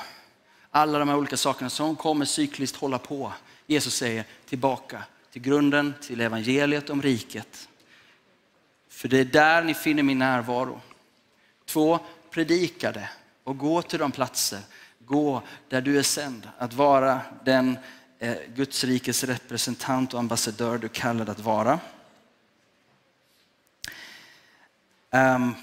alla 0.70 0.98
de 0.98 1.08
här 1.08 1.16
olika 1.16 1.36
sakerna 1.36 1.70
som 1.70 1.96
kommer 1.96 2.24
cykliskt 2.24 2.76
hålla 2.76 2.98
på. 2.98 3.32
Jesus 3.66 3.94
säger 3.94 4.24
tillbaka 4.48 5.02
till 5.30 5.42
grunden, 5.42 5.94
till 6.02 6.20
evangeliet 6.20 6.90
om 6.90 7.02
riket. 7.02 7.68
För 8.88 9.08
det 9.08 9.18
är 9.18 9.24
där 9.24 9.62
ni 9.62 9.74
finner 9.74 10.02
min 10.02 10.18
närvaro. 10.18 10.80
Två, 11.64 11.98
predika 12.30 12.92
det 12.92 13.10
och 13.44 13.58
gå 13.58 13.82
till 13.82 13.98
de 13.98 14.12
platser 14.12 14.60
Gå 15.06 15.42
där 15.68 15.80
du 15.80 15.98
är 15.98 16.02
sänd, 16.02 16.48
att 16.58 16.72
vara 16.72 17.20
den 17.44 17.78
eh, 18.18 18.36
Guds 18.54 18.84
rikes 18.84 19.24
representant 19.24 20.14
och 20.14 20.20
ambassadör 20.20 20.78
du 20.78 20.88
kallad 20.88 21.28
att 21.28 21.40
vara. 21.40 21.80
Um, 25.10 25.54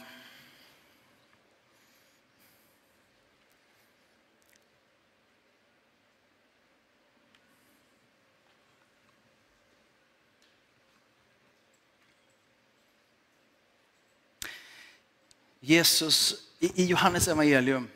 Jesus 15.59 16.35
i 16.59 16.85
Johannes 16.85 17.27
evangelium 17.27 17.87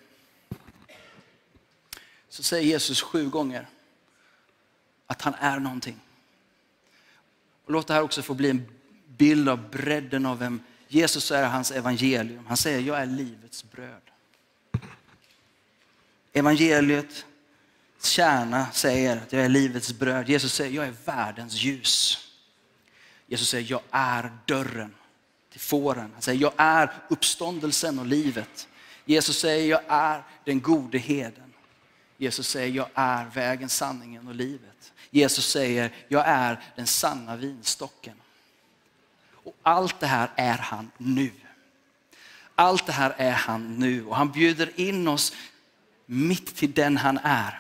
så 2.36 2.44
säger 2.44 2.64
Jesus 2.64 3.02
sju 3.02 3.30
gånger 3.30 3.68
att 5.08 5.22
han 5.22 5.34
är 5.34 5.60
någonting. 5.60 6.00
Och 7.66 7.72
låt 7.72 7.88
det 7.88 7.94
här 7.94 8.02
också 8.02 8.22
få 8.22 8.34
bli 8.34 8.50
en 8.50 8.66
bild 9.08 9.50
av 9.50 9.70
bredden 9.70 10.26
av 10.26 10.40
vem 10.40 10.62
Jesus 10.88 11.32
är, 11.32 11.46
hans 11.46 11.72
evangelium. 11.72 12.46
Han 12.48 12.58
säger, 12.58 12.80
jag 12.80 13.02
är 13.02 13.06
livets 13.06 13.72
bröd. 13.72 14.02
Evangeliet 16.34 17.26
kärna 18.04 18.72
säger 18.72 19.18
att 19.18 19.34
jag 19.34 19.46
är 19.46 19.50
livets 19.50 19.94
bröd. 19.94 20.30
Jesus 20.30 20.54
säger, 20.54 20.72
jag 20.76 20.88
är 20.88 20.96
världens 21.06 21.54
ljus. 21.54 22.28
Jesus 23.28 23.50
säger, 23.50 23.72
jag 23.72 23.82
är 23.92 24.38
dörren 24.46 24.96
till 25.52 25.62
fåren. 25.62 26.10
Han 26.14 26.22
säger, 26.22 26.42
jag 26.42 26.54
är 26.58 26.94
uppståndelsen 27.10 28.00
och 28.00 28.06
livet. 28.06 28.68
Jesus 29.06 29.40
säger, 29.40 29.70
jag 29.70 29.82
är 29.88 30.24
den 30.44 30.62
gode 30.62 30.98
heden. 30.98 31.46
Jesus 32.18 32.48
säger, 32.48 32.76
jag 32.76 32.88
är 32.96 33.26
vägen, 33.26 33.70
sanningen 33.70 34.28
och 34.28 34.36
livet. 34.36 34.94
Jesus 35.12 35.48
säger, 35.48 35.92
jag 36.08 36.28
är 36.28 36.60
den 36.76 36.88
sanna 36.88 37.36
vinstocken. 37.36 38.16
Och 39.32 39.56
allt 39.64 40.00
det 40.00 40.08
här 40.08 40.32
är 40.36 40.58
han 40.58 40.92
nu. 40.98 41.32
Allt 42.56 42.86
det 42.86 42.92
här 42.92 43.16
är 43.18 43.32
han 43.32 43.80
nu 43.80 44.06
och 44.06 44.16
han 44.16 44.32
bjuder 44.32 44.80
in 44.80 45.08
oss 45.08 45.34
mitt 46.06 46.56
till 46.56 46.74
den 46.74 46.98
han 46.98 47.20
är. 47.24 47.60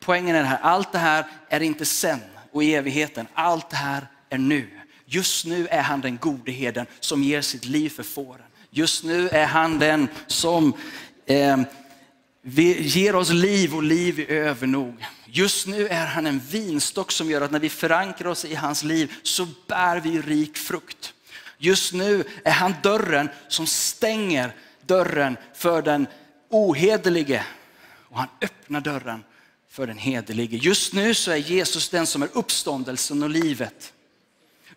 Poängen 0.00 0.36
är 0.36 0.42
det 0.42 0.48
här, 0.48 0.58
allt 0.58 0.92
det 0.92 0.98
här 0.98 1.26
är 1.48 1.60
inte 1.60 1.84
sen 1.84 2.20
och 2.52 2.64
i 2.64 2.74
evigheten. 2.74 3.26
Allt 3.34 3.70
det 3.70 3.76
här 3.76 4.06
är 4.28 4.38
nu. 4.38 4.70
Just 5.04 5.46
nu 5.46 5.66
är 5.66 5.82
han 5.82 6.00
den 6.00 6.16
gode 6.16 6.52
heden 6.52 6.86
som 7.00 7.22
ger 7.22 7.42
sitt 7.42 7.64
liv 7.64 7.90
för 7.90 8.02
fåren. 8.02 8.46
Just 8.70 9.04
nu 9.04 9.28
är 9.28 9.46
han 9.46 9.78
den 9.78 10.08
som 10.26 10.74
eh, 11.26 11.58
vi 12.50 12.82
ger 12.82 13.14
oss 13.14 13.30
liv 13.30 13.74
och 13.74 13.82
liv 13.82 14.20
i 14.20 14.26
övernog. 14.26 15.04
Just 15.26 15.66
nu 15.66 15.88
är 15.88 16.06
han 16.06 16.26
en 16.26 16.40
vinstock 16.50 17.12
som 17.12 17.30
gör 17.30 17.40
att 17.40 17.50
när 17.50 17.58
vi 17.58 17.68
förankrar 17.68 18.28
oss 18.28 18.44
i 18.44 18.54
hans 18.54 18.82
liv 18.82 19.12
så 19.22 19.46
bär 19.66 20.00
vi 20.00 20.20
rik 20.20 20.56
frukt. 20.56 21.14
Just 21.58 21.92
nu 21.92 22.24
är 22.44 22.50
han 22.50 22.74
dörren 22.82 23.28
som 23.48 23.66
stänger 23.66 24.54
dörren 24.86 25.36
för 25.54 25.82
den 25.82 26.06
ohederlige 26.48 27.44
och 28.08 28.18
han 28.18 28.28
öppnar 28.42 28.80
dörren 28.80 29.24
för 29.70 29.86
den 29.86 29.98
hederlige. 29.98 30.56
Just 30.56 30.92
nu 30.92 31.14
så 31.14 31.30
är 31.30 31.36
Jesus 31.36 31.88
den 31.88 32.06
som 32.06 32.22
är 32.22 32.28
uppståndelsen 32.32 33.22
och 33.22 33.30
livet 33.30 33.92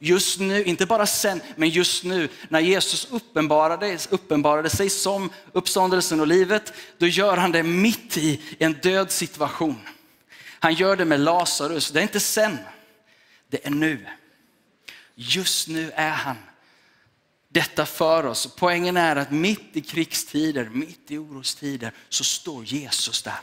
just 0.04 0.40
nu, 0.40 0.64
inte 0.64 0.86
bara 0.86 1.06
sen, 1.06 1.42
men 1.56 1.70
just 1.70 2.04
nu, 2.04 2.30
när 2.50 2.60
Jesus 2.60 3.08
uppenbarade, 3.12 3.98
uppenbarade 4.10 4.70
sig 4.70 4.90
som 4.90 5.30
uppståndelsen 5.52 6.20
och 6.20 6.28
livet, 6.28 6.74
då 6.98 7.08
gör 7.08 7.38
han 7.38 7.52
det 7.52 7.64
mitt 7.64 8.18
i 8.18 8.42
en 8.60 8.74
död 8.74 9.12
situation. 9.12 9.80
Han 10.60 10.74
gör 10.74 10.96
det 10.96 11.06
med 11.06 11.20
Lazarus, 11.20 11.92
det 11.92 12.00
är 12.00 12.04
inte 12.04 12.20
sen, 12.20 12.58
det 13.48 13.66
är 13.66 13.70
nu. 13.70 14.08
Just 15.16 15.68
nu 15.68 15.92
är 15.96 16.10
han 16.10 16.38
detta 17.48 17.86
för 17.86 18.26
oss. 18.26 18.56
Poängen 18.58 18.98
är 18.98 19.16
att 19.16 19.32
mitt 19.32 19.70
i 19.78 19.82
krigstider, 19.82 20.70
mitt 20.70 21.12
i 21.12 21.18
orostider 21.18 21.92
så 22.10 22.24
står 22.24 22.66
Jesus 22.66 23.22
där. 23.22 23.40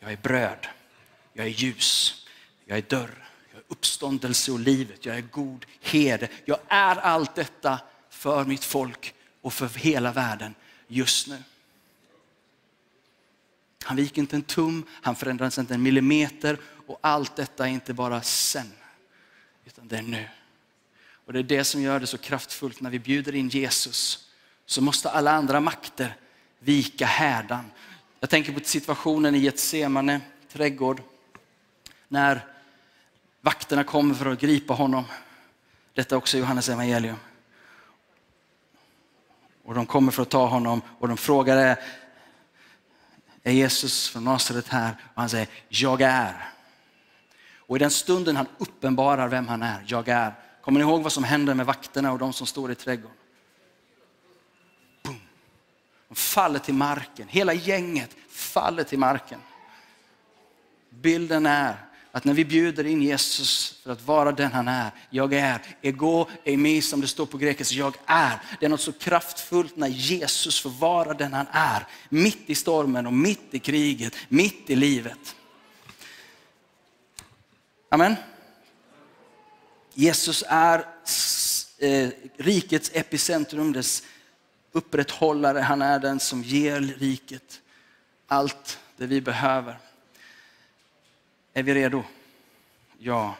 Jag 0.00 0.12
är 0.12 0.16
bröd, 0.16 0.66
jag 1.32 1.46
är 1.46 1.50
ljus, 1.50 2.14
jag 2.64 2.78
är 2.78 2.82
dörr, 2.82 3.29
uppståndelse 3.70 4.52
och 4.52 4.60
livet, 4.60 5.06
jag 5.06 5.16
är 5.16 5.20
god 5.20 5.66
herde. 5.80 6.28
Jag 6.44 6.58
är 6.68 6.96
allt 6.96 7.34
detta 7.34 7.80
för 8.10 8.44
mitt 8.44 8.64
folk 8.64 9.14
och 9.40 9.52
för 9.52 9.68
hela 9.68 10.12
världen 10.12 10.54
just 10.88 11.26
nu. 11.28 11.42
Han 13.84 13.96
viker 13.96 14.20
inte 14.20 14.36
en 14.36 14.42
tum, 14.42 14.86
han 14.90 15.16
förändras 15.16 15.58
inte 15.58 15.74
en 15.74 15.82
millimeter 15.82 16.58
och 16.86 16.98
allt 17.00 17.36
detta 17.36 17.66
är 17.66 17.70
inte 17.70 17.94
bara 17.94 18.22
sen, 18.22 18.72
utan 19.64 19.88
det 19.88 19.96
är 19.96 20.02
nu. 20.02 20.28
Och 21.24 21.32
det 21.32 21.38
är 21.38 21.42
det 21.42 21.64
som 21.64 21.82
gör 21.82 22.00
det 22.00 22.06
så 22.06 22.18
kraftfullt 22.18 22.80
när 22.80 22.90
vi 22.90 22.98
bjuder 22.98 23.34
in 23.34 23.48
Jesus. 23.48 24.28
Så 24.66 24.82
måste 24.82 25.10
alla 25.10 25.30
andra 25.30 25.60
makter 25.60 26.16
vika 26.58 27.06
härdan. 27.06 27.70
Jag 28.20 28.30
tänker 28.30 28.52
på 28.52 28.60
situationen 28.62 29.34
i 29.34 29.38
Getsemane 29.38 30.20
trädgård. 30.52 31.02
När 32.08 32.46
vakterna 33.40 33.84
kommer 33.84 34.14
för 34.14 34.26
att 34.26 34.40
gripa 34.40 34.74
honom. 34.74 35.04
Detta 35.94 36.14
är 36.14 36.16
också 36.16 36.38
Johannes 36.38 36.68
evangelium. 36.68 37.16
Och 39.64 39.74
de 39.74 39.86
kommer 39.86 40.12
för 40.12 40.22
att 40.22 40.30
ta 40.30 40.46
honom 40.46 40.82
och 40.98 41.08
de 41.08 41.16
frågar 41.16 41.56
är, 41.56 41.76
är 43.42 43.52
Jesus 43.52 44.08
från 44.08 44.24
Nasaret 44.24 44.68
här? 44.68 44.96
Och 45.14 45.20
han 45.20 45.28
säger, 45.28 45.48
jag 45.68 46.00
är. 46.00 46.48
Och 47.56 47.76
i 47.76 47.78
den 47.78 47.90
stunden 47.90 48.36
han 48.36 48.46
uppenbarar 48.58 49.28
vem 49.28 49.48
han 49.48 49.62
är, 49.62 49.84
jag 49.86 50.08
är, 50.08 50.34
Kommer 50.62 50.80
ni 50.80 50.86
ihåg 50.86 51.02
vad 51.02 51.12
som 51.12 51.24
händer 51.24 51.54
med 51.54 51.66
vakterna 51.66 52.12
och 52.12 52.18
de 52.18 52.32
som 52.32 52.46
står 52.46 52.70
i 52.70 52.74
trädgården? 52.74 53.16
Boom. 55.02 55.20
De 56.08 56.14
faller 56.14 56.58
till 56.58 56.74
marken. 56.74 57.28
Hela 57.28 57.52
gänget 57.52 58.16
faller 58.30 58.84
till 58.84 58.98
marken. 58.98 59.40
Bilden 60.90 61.46
är 61.46 61.76
att 62.12 62.24
när 62.24 62.34
vi 62.34 62.44
bjuder 62.44 62.86
in 62.86 63.02
Jesus 63.02 63.80
för 63.82 63.92
att 63.92 64.06
vara 64.06 64.32
den 64.32 64.52
han 64.52 64.68
är, 64.68 64.90
jag 65.10 65.32
är, 65.32 65.62
ego, 65.82 66.26
emi 66.44 66.82
som 66.82 67.00
det 67.00 67.06
står 67.06 67.26
på 67.26 67.38
grekiska, 67.38 67.74
jag 67.74 67.96
är. 68.06 68.40
Det 68.60 68.66
är 68.66 68.70
något 68.70 68.80
så 68.80 68.92
kraftfullt 68.92 69.76
när 69.76 69.88
Jesus 69.88 70.60
får 70.60 70.70
vara 70.70 71.14
den 71.14 71.32
han 71.32 71.46
är. 71.50 71.86
Mitt 72.08 72.42
i 72.46 72.54
stormen 72.54 73.06
och 73.06 73.12
mitt 73.12 73.54
i 73.54 73.58
kriget, 73.58 74.16
mitt 74.28 74.70
i 74.70 74.76
livet. 74.76 75.36
Amen. 77.88 78.16
Jesus 79.94 80.44
är 80.48 80.78
eh, 81.78 82.08
rikets 82.36 82.90
epicentrum, 82.94 83.72
dess 83.72 84.02
upprätthållare. 84.72 85.58
Han 85.58 85.82
är 85.82 85.98
den 85.98 86.20
som 86.20 86.42
ger 86.42 86.80
riket 86.80 87.60
allt 88.26 88.78
det 88.96 89.06
vi 89.06 89.20
behöver. 89.20 89.78
Är 91.54 91.62
vi 91.62 91.74
redo? 91.74 92.04
Ja. 92.98 93.34